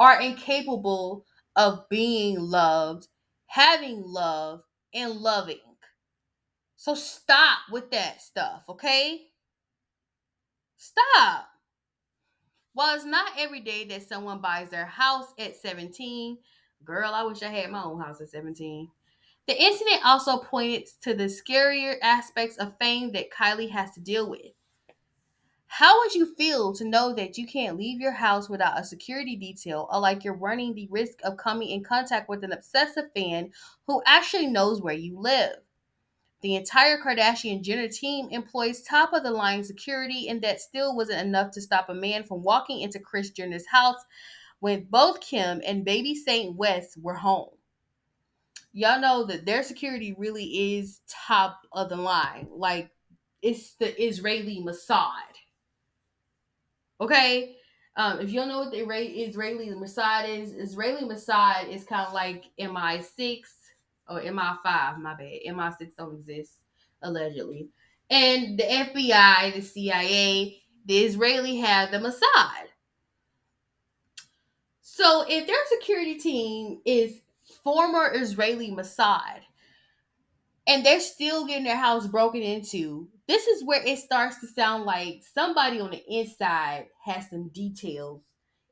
are 0.00 0.20
incapable 0.20 1.24
of 1.54 1.88
being 1.88 2.40
loved, 2.40 3.06
having 3.46 4.02
love, 4.04 4.62
and 4.92 5.12
loving. 5.20 5.60
So 6.74 6.96
stop 6.96 7.58
with 7.70 7.92
that 7.92 8.20
stuff, 8.20 8.64
okay? 8.68 9.28
Stop. 10.76 11.46
While 12.72 12.96
it's 12.96 13.04
not 13.04 13.30
every 13.38 13.60
day 13.60 13.84
that 13.84 14.08
someone 14.08 14.40
buys 14.40 14.70
their 14.70 14.86
house 14.86 15.32
at 15.38 15.54
17, 15.54 16.38
girl, 16.84 17.12
I 17.12 17.22
wish 17.24 17.42
I 17.42 17.48
had 17.48 17.70
my 17.70 17.82
own 17.82 18.00
house 18.00 18.20
at 18.20 18.30
17. 18.30 18.88
The 19.46 19.62
incident 19.62 20.00
also 20.04 20.38
pointed 20.38 20.88
to 21.02 21.14
the 21.14 21.24
scarier 21.24 21.96
aspects 22.02 22.56
of 22.56 22.76
fame 22.80 23.12
that 23.12 23.30
Kylie 23.30 23.70
has 23.70 23.92
to 23.92 24.00
deal 24.00 24.28
with. 24.28 24.52
How 25.68 25.98
would 26.00 26.14
you 26.14 26.34
feel 26.34 26.72
to 26.74 26.84
know 26.84 27.12
that 27.12 27.36
you 27.36 27.46
can't 27.46 27.76
leave 27.76 28.00
your 28.00 28.12
house 28.12 28.48
without 28.48 28.80
a 28.80 28.84
security 28.84 29.36
detail 29.36 29.88
or 29.92 30.00
like 30.00 30.24
you're 30.24 30.34
running 30.34 30.74
the 30.74 30.88
risk 30.90 31.18
of 31.22 31.36
coming 31.36 31.68
in 31.68 31.84
contact 31.84 32.28
with 32.28 32.42
an 32.44 32.52
obsessive 32.52 33.12
fan 33.14 33.50
who 33.86 34.02
actually 34.06 34.46
knows 34.46 34.80
where 34.80 34.94
you 34.94 35.18
live? 35.18 35.56
The 36.40 36.54
entire 36.54 36.98
Kardashian 36.98 37.62
Jenner 37.62 37.88
team 37.88 38.28
employs 38.30 38.82
top 38.82 39.12
of 39.12 39.22
the 39.22 39.30
line 39.30 39.64
security, 39.64 40.28
and 40.28 40.40
that 40.42 40.60
still 40.60 40.94
wasn't 40.94 41.26
enough 41.26 41.50
to 41.52 41.60
stop 41.60 41.88
a 41.88 41.94
man 41.94 42.24
from 42.24 42.42
walking 42.42 42.80
into 42.80 43.00
Kris 43.00 43.30
Jenner's 43.30 43.66
house 43.66 44.04
when 44.66 44.84
both 44.90 45.20
Kim 45.20 45.62
and 45.64 45.84
baby 45.84 46.12
Saint 46.12 46.56
West 46.56 47.00
were 47.00 47.14
home. 47.14 47.54
Y'all 48.72 49.00
know 49.00 49.22
that 49.24 49.46
their 49.46 49.62
security 49.62 50.12
really 50.18 50.76
is 50.76 51.02
top 51.08 51.60
of 51.70 51.88
the 51.88 51.94
line. 51.94 52.48
Like, 52.50 52.90
it's 53.40 53.74
the 53.74 53.94
Israeli 54.04 54.60
Mossad. 54.66 55.36
Okay? 57.00 57.54
Um, 57.96 58.18
if 58.18 58.28
you 58.32 58.40
don't 58.40 58.48
know 58.48 58.58
what 58.58 58.72
the 58.72 58.80
Israeli 58.80 59.68
Mossad 59.68 60.36
is, 60.36 60.52
Israeli 60.52 61.02
Mossad 61.02 61.72
is 61.72 61.84
kind 61.84 62.04
of 62.04 62.12
like 62.12 62.46
MI6 62.58 63.42
or 64.08 64.20
MI5, 64.20 64.98
my 64.98 65.14
bad. 65.16 65.42
MI6 65.48 65.92
don't 65.96 66.18
exist, 66.18 66.54
allegedly. 67.02 67.68
And 68.10 68.58
the 68.58 68.64
FBI, 68.64 69.54
the 69.54 69.62
CIA, 69.62 70.60
the 70.86 71.04
Israeli 71.04 71.58
have 71.58 71.92
the 71.92 71.98
Mossad. 71.98 72.66
So 74.96 75.26
if 75.28 75.46
their 75.46 75.56
security 75.78 76.14
team 76.14 76.80
is 76.86 77.20
former 77.62 78.10
Israeli 78.14 78.70
Mossad 78.70 79.40
and 80.66 80.86
they're 80.86 81.00
still 81.00 81.46
getting 81.46 81.64
their 81.64 81.76
house 81.76 82.06
broken 82.06 82.40
into, 82.40 83.06
this 83.28 83.46
is 83.46 83.62
where 83.62 83.84
it 83.84 83.98
starts 83.98 84.40
to 84.40 84.46
sound 84.46 84.84
like 84.84 85.20
somebody 85.34 85.80
on 85.80 85.90
the 85.90 86.02
inside 86.08 86.86
has 87.04 87.28
some 87.28 87.48
details 87.48 88.22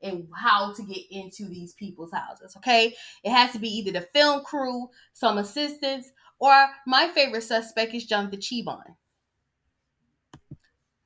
and 0.01 0.27
how 0.35 0.73
to 0.73 0.81
get 0.81 1.03
into 1.11 1.45
these 1.45 1.75
people's 1.75 2.11
houses. 2.11 2.55
Okay, 2.57 2.95
it 3.23 3.29
has 3.29 3.51
to 3.51 3.59
be 3.59 3.69
either 3.69 3.91
the 3.91 4.01
film 4.01 4.43
crew, 4.43 4.87
some 5.13 5.37
assistants, 5.37 6.11
or 6.39 6.69
my 6.87 7.07
favorite 7.09 7.43
suspect 7.43 7.93
is 7.93 8.07
Jonathan 8.07 8.39
Cheban. 8.39 8.81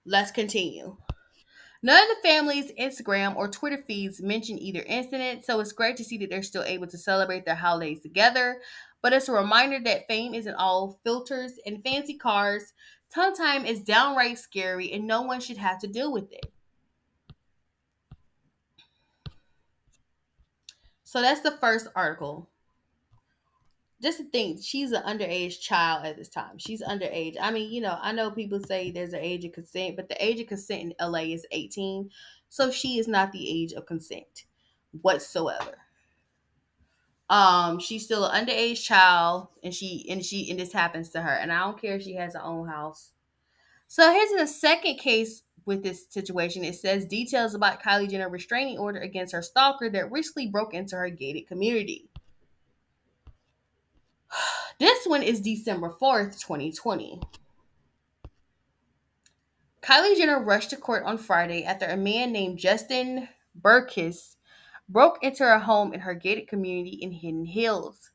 Let's 0.06 0.32
continue. 0.32 0.96
None 1.82 2.04
of 2.04 2.10
the 2.10 2.28
family's 2.28 2.74
Instagram 2.74 3.38
or 3.38 3.48
Twitter 3.48 3.78
feeds 3.78 4.22
mention 4.22 4.60
either 4.60 4.82
incident, 4.82 5.46
so 5.46 5.60
it's 5.62 5.72
great 5.72 5.96
to 5.98 6.04
see 6.04 6.18
that 6.18 6.30
they're 6.30 6.44
still 6.44 6.64
able 6.64 6.88
to 6.88 6.98
celebrate 6.98 7.46
their 7.46 7.56
holidays 7.56 8.02
together. 8.02 8.60
But 9.02 9.14
it's 9.14 9.30
a 9.30 9.34
reminder 9.34 9.80
that 9.86 10.08
fame 10.08 10.34
isn't 10.34 10.56
all 10.56 11.00
filters 11.06 11.54
and 11.66 11.82
fancy 11.82 12.18
cars. 12.18 12.74
Tongue 13.14 13.34
time 13.34 13.66
is 13.66 13.82
downright 13.82 14.38
scary, 14.40 14.92
and 14.92 15.08
no 15.08 15.22
one 15.22 15.40
should 15.40 15.58
have 15.58 15.80
to 15.80 15.88
deal 15.88 16.12
with 16.12 16.30
it. 16.34 16.52
So 21.06 21.22
that's 21.22 21.42
the 21.42 21.58
first 21.62 21.88
article. 21.96 22.49
Just 24.02 24.20
to 24.20 24.24
think, 24.26 24.60
she's 24.64 24.92
an 24.92 25.04
underage 25.04 25.60
child 25.60 26.06
at 26.06 26.16
this 26.16 26.30
time. 26.30 26.58
She's 26.58 26.82
underage. 26.82 27.36
I 27.40 27.52
mean, 27.52 27.72
you 27.72 27.82
know, 27.82 27.98
I 28.02 28.14
know 28.14 28.32
people 28.32 28.62
say 28.62 28.92
there's 28.92 29.14
an 29.14 29.20
age 29.20 29.44
of 29.44 29.52
consent, 29.52 29.98
but 29.98 30.08
the 30.08 30.24
age 30.26 30.40
of 30.40 30.48
consent 30.48 30.94
in 30.98 31.12
LA 31.12 31.34
is 31.34 31.46
18. 31.52 32.10
So 32.48 32.72
she 32.72 32.98
is 32.98 33.08
not 33.08 33.32
the 33.32 33.50
age 33.50 33.74
of 33.74 33.86
consent 33.86 34.46
whatsoever. 35.02 35.78
Um, 37.30 37.80
she's 37.80 38.06
still 38.06 38.26
an 38.26 38.46
underage 38.46 38.84
child, 38.84 39.50
and 39.64 39.74
she 39.74 40.08
and 40.10 40.26
she 40.26 40.50
and 40.50 40.60
this 40.60 40.74
happens 40.74 41.10
to 41.10 41.22
her. 41.22 41.30
And 41.30 41.52
I 41.52 41.60
don't 41.60 41.80
care 41.80 41.96
if 41.96 42.02
she 42.02 42.16
has 42.16 42.34
her 42.34 42.44
own 42.44 42.68
house. 42.68 43.12
So 43.88 44.12
here's 44.12 44.32
the 44.32 44.48
second 44.48 44.98
case 44.98 45.44
with 45.66 45.84
this 45.84 46.08
situation. 46.10 46.64
It 46.64 46.76
says 46.76 47.06
details 47.06 47.54
about 47.54 47.84
Kylie 47.84 48.10
Jenner 48.10 48.30
restraining 48.30 48.80
order 48.80 49.00
against 49.00 49.34
her 49.34 49.42
stalker 49.44 49.90
that 49.92 50.12
recently 50.12 50.48
broke 50.48 50.74
into 50.74 50.96
her 50.96 51.10
gated 51.10 51.48
community. 51.48 52.09
This 54.80 55.06
one 55.06 55.24
is 55.24 55.42
December 55.42 55.90
4th, 56.02 56.40
2020. 56.40 57.20
Kylie 59.82 60.18
Jenner 60.18 60.42
rushed 60.42 60.70
to 60.70 60.78
court 60.78 61.04
on 61.04 61.18
Friday 61.18 61.66
after 61.66 61.86
a 61.86 61.98
man 61.98 62.32
named 62.32 62.60
Justin 62.60 63.28
Burkiss 63.62 64.38
broke 64.88 65.22
into 65.22 65.44
her 65.44 65.60
home 65.60 65.94
in 65.94 66.00
her 66.00 66.14
gated 66.14 66.48
community 66.48 66.98
in 67.02 67.12
Hidden 67.12 67.48
Hills. 67.48 68.12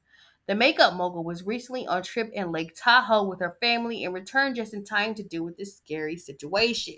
The 0.46 0.54
makeup 0.54 0.94
mogul 0.94 1.22
was 1.22 1.44
recently 1.44 1.86
on 1.86 2.02
trip 2.02 2.30
in 2.32 2.50
Lake 2.50 2.72
Tahoe 2.74 3.28
with 3.28 3.40
her 3.40 3.58
family 3.60 4.02
and 4.02 4.14
returned 4.14 4.56
just 4.56 4.72
in 4.72 4.84
time 4.84 5.14
to 5.16 5.22
deal 5.22 5.44
with 5.44 5.58
this 5.58 5.76
scary 5.76 6.16
situation. 6.16 6.96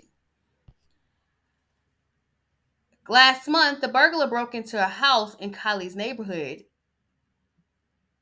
Last 3.09 3.49
month, 3.49 3.81
the 3.81 3.89
burglar 3.89 4.27
broke 4.27 4.55
into 4.55 4.81
a 4.81 4.87
house 4.87 5.35
in 5.35 5.51
Kylie's 5.51 5.95
neighborhood, 5.95 6.63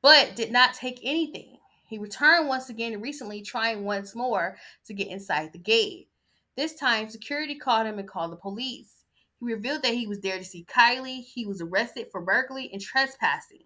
but 0.05 0.35
did 0.35 0.51
not 0.51 0.75
take 0.75 0.99
anything. 1.01 1.57
He 1.87 1.97
returned 1.97 2.47
once 2.47 2.69
again 2.69 3.01
recently, 3.01 3.41
trying 3.41 3.85
once 3.85 4.13
more 4.13 4.55
to 4.85 4.93
get 4.93 5.07
inside 5.07 5.51
the 5.51 5.57
gate. 5.57 6.09
This 6.55 6.75
time, 6.75 7.09
security 7.09 7.55
called 7.55 7.87
him 7.87 7.97
and 7.97 8.07
called 8.07 8.31
the 8.31 8.35
police. 8.35 8.97
He 9.39 9.47
revealed 9.47 9.81
that 9.81 9.95
he 9.95 10.05
was 10.05 10.19
there 10.19 10.37
to 10.37 10.45
see 10.45 10.63
Kylie. 10.63 11.23
He 11.23 11.47
was 11.47 11.59
arrested 11.59 12.09
for 12.11 12.21
burglary 12.21 12.69
and 12.71 12.79
trespassing. 12.79 13.63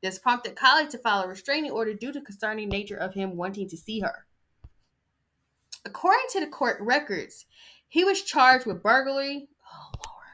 This 0.00 0.20
prompted 0.20 0.54
Kylie 0.54 0.88
to 0.90 0.98
file 0.98 1.24
a 1.24 1.26
restraining 1.26 1.72
order 1.72 1.94
due 1.94 2.12
to 2.12 2.20
the 2.20 2.24
concerning 2.24 2.68
nature 2.68 2.96
of 2.96 3.14
him 3.14 3.36
wanting 3.36 3.68
to 3.68 3.76
see 3.76 3.98
her. 3.98 4.26
According 5.84 6.26
to 6.30 6.38
the 6.38 6.46
court 6.46 6.76
records, 6.80 7.44
he 7.88 8.04
was 8.04 8.22
charged 8.22 8.66
with 8.66 8.84
burglary. 8.84 9.48
Oh 9.66 9.90
Lord. 9.96 10.26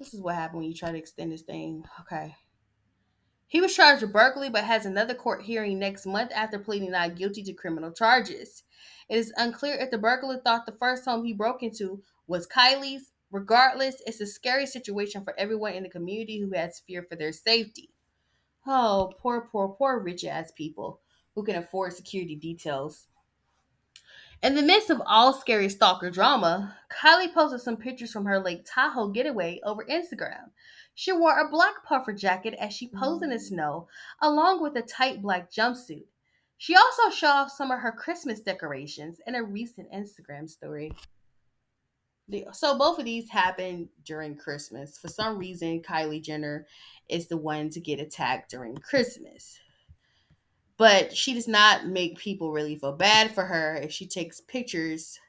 This 0.00 0.12
is 0.12 0.20
what 0.20 0.34
happened 0.34 0.62
when 0.62 0.68
you 0.68 0.74
try 0.74 0.90
to 0.90 0.98
extend 0.98 1.30
this 1.30 1.42
thing. 1.42 1.84
Okay. 2.00 2.34
He 3.48 3.60
was 3.60 3.74
charged 3.74 4.02
with 4.02 4.12
burglary 4.12 4.50
but 4.50 4.64
has 4.64 4.86
another 4.86 5.14
court 5.14 5.42
hearing 5.42 5.78
next 5.78 6.06
month 6.06 6.32
after 6.34 6.58
pleading 6.58 6.90
not 6.90 7.14
guilty 7.14 7.42
to 7.44 7.52
criminal 7.52 7.92
charges. 7.92 8.64
It 9.08 9.18
is 9.18 9.32
unclear 9.36 9.76
if 9.76 9.90
the 9.90 9.98
burglar 9.98 10.38
thought 10.38 10.66
the 10.66 10.72
first 10.72 11.04
home 11.04 11.24
he 11.24 11.32
broke 11.32 11.62
into 11.62 12.02
was 12.26 12.46
Kylie's. 12.46 13.12
Regardless, 13.30 14.02
it's 14.06 14.20
a 14.20 14.26
scary 14.26 14.66
situation 14.66 15.24
for 15.24 15.38
everyone 15.38 15.74
in 15.74 15.82
the 15.82 15.88
community 15.88 16.40
who 16.40 16.52
has 16.52 16.82
fear 16.86 17.02
for 17.08 17.16
their 17.16 17.32
safety. 17.32 17.90
Oh, 18.66 19.12
poor, 19.18 19.48
poor, 19.50 19.68
poor 19.68 19.98
rich 20.00 20.24
ass 20.24 20.52
people 20.52 21.00
who 21.34 21.44
can 21.44 21.56
afford 21.56 21.92
security 21.92 22.34
details. 22.34 23.06
In 24.42 24.54
the 24.54 24.62
midst 24.62 24.90
of 24.90 25.02
all 25.06 25.32
scary 25.32 25.68
stalker 25.68 26.10
drama, 26.10 26.76
Kylie 26.90 27.32
posted 27.32 27.60
some 27.60 27.76
pictures 27.76 28.12
from 28.12 28.26
her 28.26 28.38
Lake 28.38 28.66
Tahoe 28.66 29.08
getaway 29.08 29.60
over 29.64 29.84
Instagram. 29.84 30.50
She 30.98 31.12
wore 31.12 31.38
a 31.38 31.50
black 31.50 31.84
puffer 31.84 32.14
jacket 32.14 32.54
as 32.58 32.72
she 32.72 32.88
posed 32.88 33.22
in 33.22 33.28
the 33.28 33.36
mm. 33.36 33.40
snow, 33.40 33.86
along 34.22 34.62
with 34.62 34.74
a 34.76 34.82
tight 34.82 35.20
black 35.20 35.52
jumpsuit. 35.52 36.06
She 36.56 36.74
also 36.74 37.10
showed 37.10 37.28
off 37.28 37.52
some 37.52 37.70
of 37.70 37.80
her 37.80 37.92
Christmas 37.92 38.40
decorations 38.40 39.20
in 39.26 39.34
a 39.34 39.44
recent 39.44 39.92
Instagram 39.92 40.48
story. 40.48 40.90
So 42.52 42.78
both 42.78 42.98
of 42.98 43.04
these 43.04 43.28
happened 43.28 43.90
during 44.06 44.36
Christmas. 44.36 44.96
For 44.96 45.08
some 45.08 45.36
reason, 45.36 45.82
Kylie 45.82 46.22
Jenner 46.22 46.66
is 47.10 47.28
the 47.28 47.36
one 47.36 47.68
to 47.70 47.80
get 47.80 48.00
attacked 48.00 48.50
during 48.50 48.74
Christmas. 48.78 49.60
But 50.78 51.14
she 51.14 51.34
does 51.34 51.46
not 51.46 51.86
make 51.86 52.16
people 52.16 52.52
really 52.52 52.74
feel 52.74 52.92
bad 52.92 53.34
for 53.34 53.44
her 53.44 53.76
if 53.76 53.92
she 53.92 54.06
takes 54.06 54.40
pictures 54.40 55.20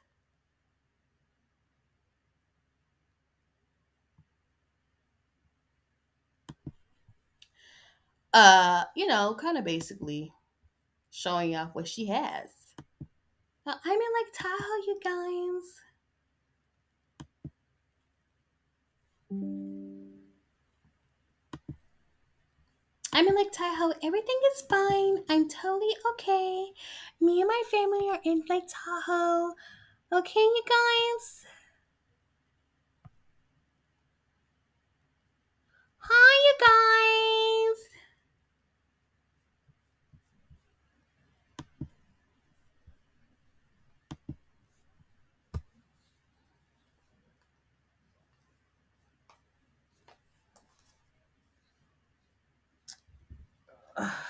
uh, 8.32 8.84
you 8.94 9.06
know, 9.06 9.36
kind 9.40 9.58
of 9.58 9.64
basically 9.64 10.32
showing 11.10 11.56
off 11.56 11.70
what 11.74 11.88
she 11.88 12.06
has. 12.06 12.50
I'm 13.66 13.76
in 13.86 13.98
like 13.98 14.32
Tahoe, 14.32 14.82
you 14.86 14.98
guys. 15.04 15.64
I'm 23.12 23.26
in 23.26 23.34
Lake 23.34 23.52
Tahoe. 23.52 23.92
Everything 24.02 24.38
is 24.54 24.62
fine. 24.70 25.24
I'm 25.28 25.48
totally 25.48 25.94
okay. 26.12 26.68
Me 27.20 27.40
and 27.40 27.48
my 27.48 27.62
family 27.70 28.08
are 28.08 28.20
in 28.24 28.42
Lake 28.48 28.68
Tahoe. 28.68 29.54
Okay, 30.12 30.40
you 30.40 30.62
guys? 30.64 31.44
Hi, 35.98 36.34
you 36.46 37.74
guys. 37.74 37.87
uh, 53.98 54.27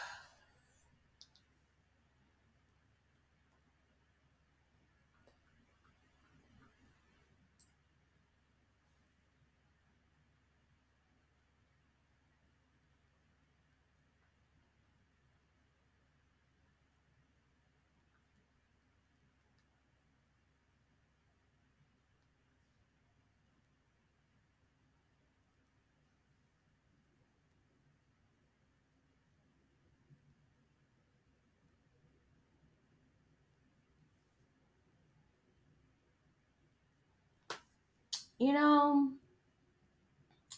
You 38.38 38.52
know, 38.52 39.12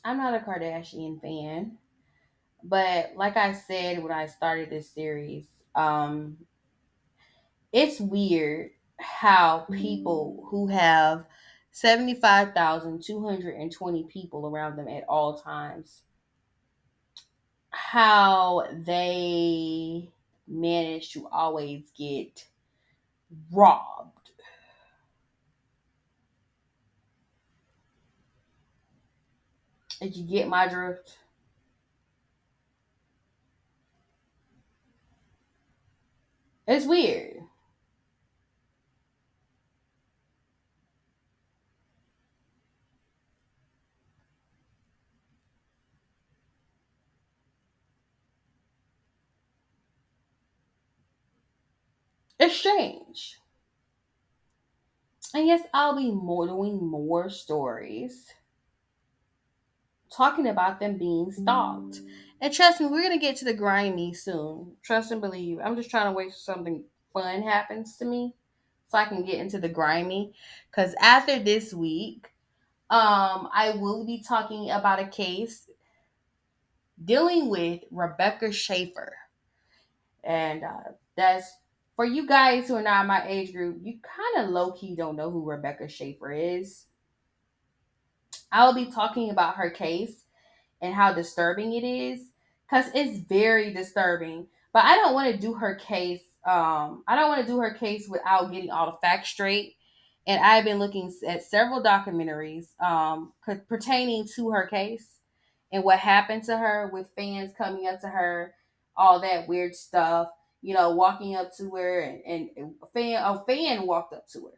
I'm 0.05 0.19
not 0.19 0.35
a 0.35 0.45
Kardashian 0.45 1.21
fan, 1.21 1.79
but 2.63 3.13
like 3.17 3.37
I 3.37 3.53
said 3.53 4.03
when 4.03 4.13
I 4.13 4.27
started 4.27 4.71
this 4.71 4.91
series, 4.91 5.47
um, 5.75 6.37
it's 7.73 8.01
weird 8.01 8.71
how 8.99 9.67
people 9.71 10.47
who 10.51 10.67
have 10.69 11.25
75,220 11.73 14.05
people 14.05 14.47
around 14.47 14.77
them 14.77 14.89
at 14.89 15.05
all 15.09 15.39
times, 15.39 16.03
how 17.71 18.67
they 18.73 20.09
manage 20.47 21.13
to 21.13 21.27
always 21.29 21.91
get 21.97 22.47
robbed. 23.53 24.10
Did 30.01 30.17
you 30.17 30.25
get 30.27 30.49
my 30.49 30.67
drift? 30.67 31.17
It's 36.67 36.87
weird. 36.87 37.43
It's 52.41 52.57
strange. 52.57 53.39
And 55.35 55.47
yes, 55.47 55.63
I'll 55.75 55.97
be 55.97 56.11
more 56.13 56.47
doing 56.47 56.85
more 56.85 57.29
stories 57.31 58.33
talking 60.11 60.49
about 60.49 60.81
them 60.81 60.99
being 60.99 61.31
stalked. 61.31 62.01
And 62.41 62.53
trust 62.53 62.81
me, 62.81 62.87
we're 62.87 63.03
gonna 63.03 63.19
get 63.19 63.37
to 63.37 63.45
the 63.45 63.55
grimy 63.55 64.15
soon. 64.15 64.73
Trust 64.83 65.13
and 65.13 65.21
believe. 65.21 65.59
I'm 65.63 65.77
just 65.77 65.91
trying 65.91 66.07
to 66.07 66.13
wait 66.13 66.31
till 66.31 66.39
something 66.39 66.85
fun 67.13 67.43
happens 67.43 67.97
to 67.99 68.05
me 68.05 68.35
so 68.89 68.99
I 68.99 69.05
can 69.05 69.25
get 69.25 69.39
into 69.39 69.59
the 69.59 69.69
grimy. 69.69 70.33
Cause 70.73 70.95
after 71.01 71.39
this 71.39 71.73
week, 71.75 72.29
um, 72.89 73.49
I 73.55 73.75
will 73.77 74.05
be 74.05 74.23
talking 74.27 74.71
about 74.71 75.01
a 75.01 75.07
case 75.07 75.69
dealing 77.05 77.49
with 77.49 77.81
Rebecca 77.91 78.53
Schaeffer. 78.53 79.15
And 80.25 80.65
uh, 80.65 80.93
that's 81.17 81.51
for 81.97 82.05
you 82.05 82.27
guys 82.27 82.67
who 82.67 82.77
are 82.77 82.83
not 82.83 83.07
my 83.07 83.27
age 83.27 83.53
group, 83.53 83.79
you 83.83 83.99
kind 84.03 84.45
of 84.45 84.53
low 84.53 84.73
key 84.73 84.97
don't 84.97 85.17
know 85.17 85.31
who 85.31 85.49
Rebecca 85.49 85.89
Schaeffer 85.89 86.33
is. 86.33 86.87
I'll 88.53 88.75
be 88.75 88.87
talking 88.87 89.31
about 89.31 89.57
her 89.57 89.71
case 89.71 90.25
and 90.83 90.95
how 90.95 91.13
disturbing 91.13 91.75
it 91.75 91.85
is 91.85 92.21
because 92.69 92.87
it's 92.95 93.19
very 93.19 93.73
disturbing. 93.73 94.47
But 94.73 94.85
I 94.85 94.97
don't 94.97 95.15
want 95.15 95.33
to 95.35 95.41
do 95.41 95.55
her 95.55 95.75
case. 95.77 96.23
Um, 96.47 97.05
I 97.09 97.17
don't 97.17 97.29
want 97.29 97.43
to 97.43 97.47
do 97.47 97.59
her 97.61 97.75
case 97.75 98.09
without 98.09 98.53
getting 98.53 98.71
all 98.71 98.87
the 98.91 98.99
facts 98.99 99.31
straight. 99.31 99.77
And 100.27 100.43
I've 100.45 100.65
been 100.65 100.79
looking 100.79 101.13
at 101.27 101.43
several 101.43 101.83
documentaries 101.83 102.69
um, 102.83 103.33
pertaining 103.69 104.29
to 104.37 104.51
her 104.51 104.67
case. 104.67 105.09
and 105.73 105.85
what 105.85 105.99
happened 105.99 106.45
to 106.45 106.57
her 106.57 106.91
with 106.93 107.11
fans 107.17 107.53
coming 107.57 107.87
up 107.89 108.01
to 108.01 108.09
her, 108.09 108.55
all 108.97 109.21
that 109.21 109.49
weird 109.49 109.75
stuff. 109.75 110.29
You 110.63 110.75
know, 110.75 110.91
walking 110.91 111.37
up 111.37 111.57
to 111.57 111.71
her 111.77 112.01
and, 112.03 112.51
and 112.57 112.75
a 112.83 112.87
fan 112.89 113.23
a 113.23 113.45
fan 113.47 113.87
walked 113.87 114.13
up 114.13 114.29
to 114.31 114.51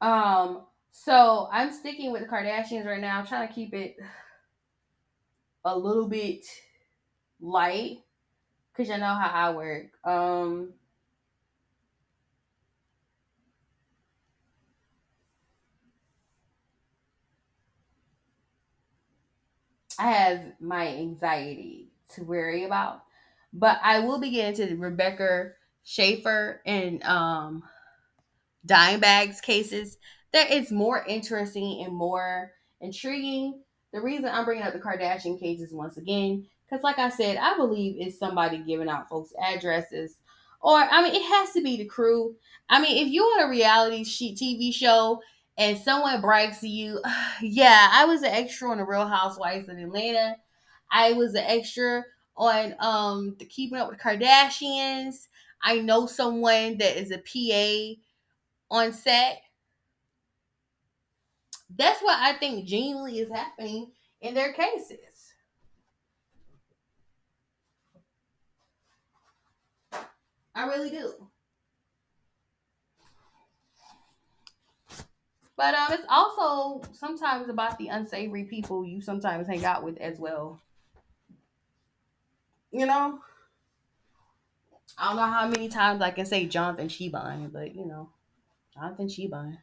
her. 0.00 0.08
Um, 0.08 0.66
so 1.04 1.48
I'm 1.52 1.72
sticking 1.72 2.12
with 2.12 2.22
the 2.22 2.28
Kardashians 2.28 2.86
right 2.86 3.00
now. 3.00 3.18
I'm 3.18 3.26
trying 3.26 3.48
to 3.48 3.54
keep 3.54 3.74
it 3.74 3.96
a 5.64 5.76
little 5.76 6.08
bit 6.08 6.44
light 7.40 7.98
because 8.72 8.90
you 8.90 8.98
know 8.98 9.14
how 9.14 9.30
I 9.32 9.54
work. 9.54 9.86
Um, 10.04 10.74
I 19.98 20.10
have 20.12 20.44
my 20.60 20.86
anxiety 20.88 21.88
to 22.14 22.24
worry 22.24 22.64
about, 22.64 23.02
but 23.52 23.80
I 23.82 24.00
will 24.00 24.18
be 24.18 24.30
getting 24.30 24.68
to 24.68 24.76
Rebecca 24.76 25.52
Schaeffer 25.84 26.62
and 26.64 27.02
um, 27.04 27.62
Dime 28.64 29.00
Bags 29.00 29.40
cases. 29.40 29.98
That 30.32 30.50
is 30.50 30.70
more 30.70 31.04
interesting 31.06 31.82
and 31.84 31.94
more 31.94 32.52
intriguing. 32.80 33.62
The 33.92 34.00
reason 34.00 34.26
I'm 34.26 34.44
bringing 34.44 34.64
up 34.64 34.74
the 34.74 34.78
Kardashian 34.78 35.40
cases 35.40 35.72
once 35.72 35.96
again, 35.96 36.46
because 36.68 36.84
like 36.84 36.98
I 36.98 37.08
said, 37.08 37.38
I 37.38 37.56
believe 37.56 37.96
it's 37.98 38.18
somebody 38.18 38.58
giving 38.58 38.88
out 38.88 39.08
folks' 39.08 39.32
addresses, 39.42 40.16
or 40.60 40.76
I 40.76 41.02
mean, 41.02 41.14
it 41.14 41.22
has 41.22 41.52
to 41.52 41.62
be 41.62 41.76
the 41.76 41.86
crew. 41.86 42.34
I 42.68 42.80
mean, 42.80 43.06
if 43.06 43.12
you're 43.12 43.24
on 43.24 43.46
a 43.46 43.50
reality 43.50 44.04
TV 44.04 44.72
show 44.74 45.20
and 45.56 45.78
someone 45.78 46.20
brags 46.20 46.60
to 46.60 46.68
you, 46.68 47.00
yeah, 47.42 47.88
I 47.92 48.04
was 48.04 48.22
an 48.22 48.32
extra 48.32 48.70
on 48.70 48.78
the 48.78 48.84
Real 48.84 49.06
Housewives 49.06 49.68
of 49.68 49.78
Atlanta. 49.78 50.36
I 50.90 51.12
was 51.12 51.34
an 51.34 51.44
extra 51.46 52.04
on 52.36 52.74
um 52.80 53.36
the 53.38 53.44
Keeping 53.44 53.78
Up 53.78 53.88
with 53.88 53.98
Kardashians. 53.98 55.28
I 55.62 55.80
know 55.80 56.06
someone 56.06 56.78
that 56.78 56.96
is 57.00 57.10
a 57.10 57.18
PA 57.18 58.00
on 58.70 58.92
set. 58.92 59.40
That's 61.76 62.00
what 62.02 62.18
I 62.18 62.34
think 62.34 62.66
genuinely 62.66 63.18
is 63.18 63.30
happening 63.30 63.92
in 64.20 64.34
their 64.34 64.52
cases. 64.52 65.32
I 70.54 70.66
really 70.66 70.90
do. 70.90 71.28
But 75.56 75.74
um, 75.74 75.92
it's 75.92 76.06
also 76.08 76.82
sometimes 76.92 77.48
about 77.48 77.78
the 77.78 77.88
unsavory 77.88 78.44
people 78.44 78.84
you 78.84 79.00
sometimes 79.00 79.48
hang 79.48 79.64
out 79.64 79.82
with 79.82 79.98
as 79.98 80.18
well. 80.18 80.60
You 82.70 82.86
know, 82.86 83.20
I 84.96 85.08
don't 85.08 85.16
know 85.16 85.22
how 85.26 85.48
many 85.48 85.68
times 85.68 86.00
I 86.00 86.10
can 86.10 86.26
say 86.26 86.46
Jonathan 86.46 86.88
Cheban, 86.88 87.52
but 87.52 87.74
you 87.74 87.86
know, 87.86 88.10
Jonathan 88.74 89.08
Cheban. 89.08 89.58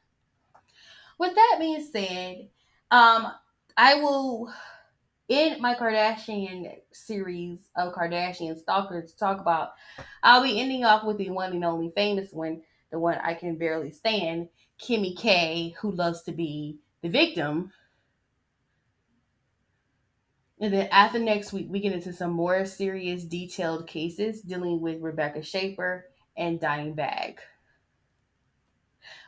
With 1.17 1.35
that 1.35 1.57
being 1.59 1.87
said, 1.91 2.49
um, 2.91 3.31
I 3.77 3.95
will 3.95 4.53
in 5.27 5.61
my 5.61 5.75
Kardashian 5.75 6.71
series 6.91 7.59
of 7.75 7.93
Kardashian 7.93 8.57
stalkers 8.57 9.13
talk 9.13 9.39
about. 9.39 9.71
I'll 10.23 10.43
be 10.43 10.59
ending 10.59 10.85
off 10.85 11.03
with 11.03 11.17
the 11.17 11.29
one 11.29 11.51
and 11.51 11.65
only 11.65 11.91
famous 11.95 12.31
one, 12.31 12.61
the 12.91 12.99
one 12.99 13.17
I 13.23 13.33
can 13.33 13.57
barely 13.57 13.91
stand, 13.91 14.49
Kimmy 14.79 15.17
K, 15.17 15.75
who 15.79 15.91
loves 15.91 16.21
to 16.23 16.31
be 16.31 16.79
the 17.01 17.09
victim. 17.09 17.71
And 20.59 20.73
then 20.73 20.87
after 20.91 21.19
next 21.19 21.51
week, 21.51 21.67
we 21.69 21.79
get 21.79 21.93
into 21.93 22.13
some 22.13 22.31
more 22.31 22.65
serious, 22.65 23.23
detailed 23.23 23.87
cases 23.87 24.41
dealing 24.41 24.79
with 24.79 25.01
Rebecca 25.01 25.43
Schaeffer 25.43 26.05
and 26.37 26.61
Dime 26.61 26.93
Bag. 26.93 27.39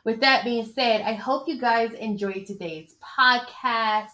With 0.04 0.20
that 0.20 0.44
being 0.44 0.64
said, 0.64 1.02
I 1.02 1.14
hope 1.14 1.48
you 1.48 1.58
guys 1.60 1.92
enjoyed 1.92 2.46
today's 2.46 2.96
podcast. 3.02 4.10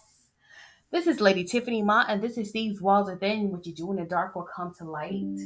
This 0.91 1.07
is 1.07 1.19
Lady 1.19 1.43
Tiffany 1.43 1.81
Ma, 1.81 2.05
and 2.07 2.21
this 2.21 2.37
is 2.37 2.51
These 2.51 2.81
Walls 2.81 3.09
Are 3.09 3.17
Thin. 3.17 3.51
What 3.51 3.65
you 3.65 3.73
do 3.73 3.91
in 3.91 3.97
the 3.97 4.05
dark 4.05 4.35
will 4.35 4.43
come 4.43 4.73
to 4.75 4.83
light. 4.85 5.39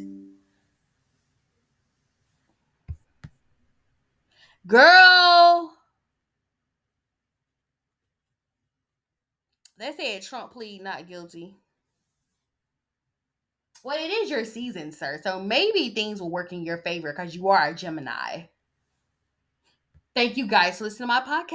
Girl, 4.68 5.74
They 9.80 9.94
said 9.98 10.24
Trump 10.24 10.52
plead 10.52 10.84
not 10.84 11.08
guilty. 11.08 11.56
Well, 13.82 13.98
it 13.98 14.12
is 14.12 14.30
your 14.30 14.44
season, 14.44 14.92
sir. 14.92 15.22
So 15.24 15.42
maybe 15.42 15.92
things 15.92 16.20
will 16.20 16.30
work 16.30 16.52
in 16.52 16.66
your 16.66 16.80
favor 16.80 17.14
because 17.14 17.34
you 17.34 17.48
are 17.48 17.70
a 17.70 17.74
Gemini. 17.74 18.44
Thank 20.20 20.36
you 20.36 20.48
guys 20.48 20.78
for 20.78 20.84
listening 20.84 21.08
to 21.08 21.14
my 21.14 21.22
podcast. 21.22 21.50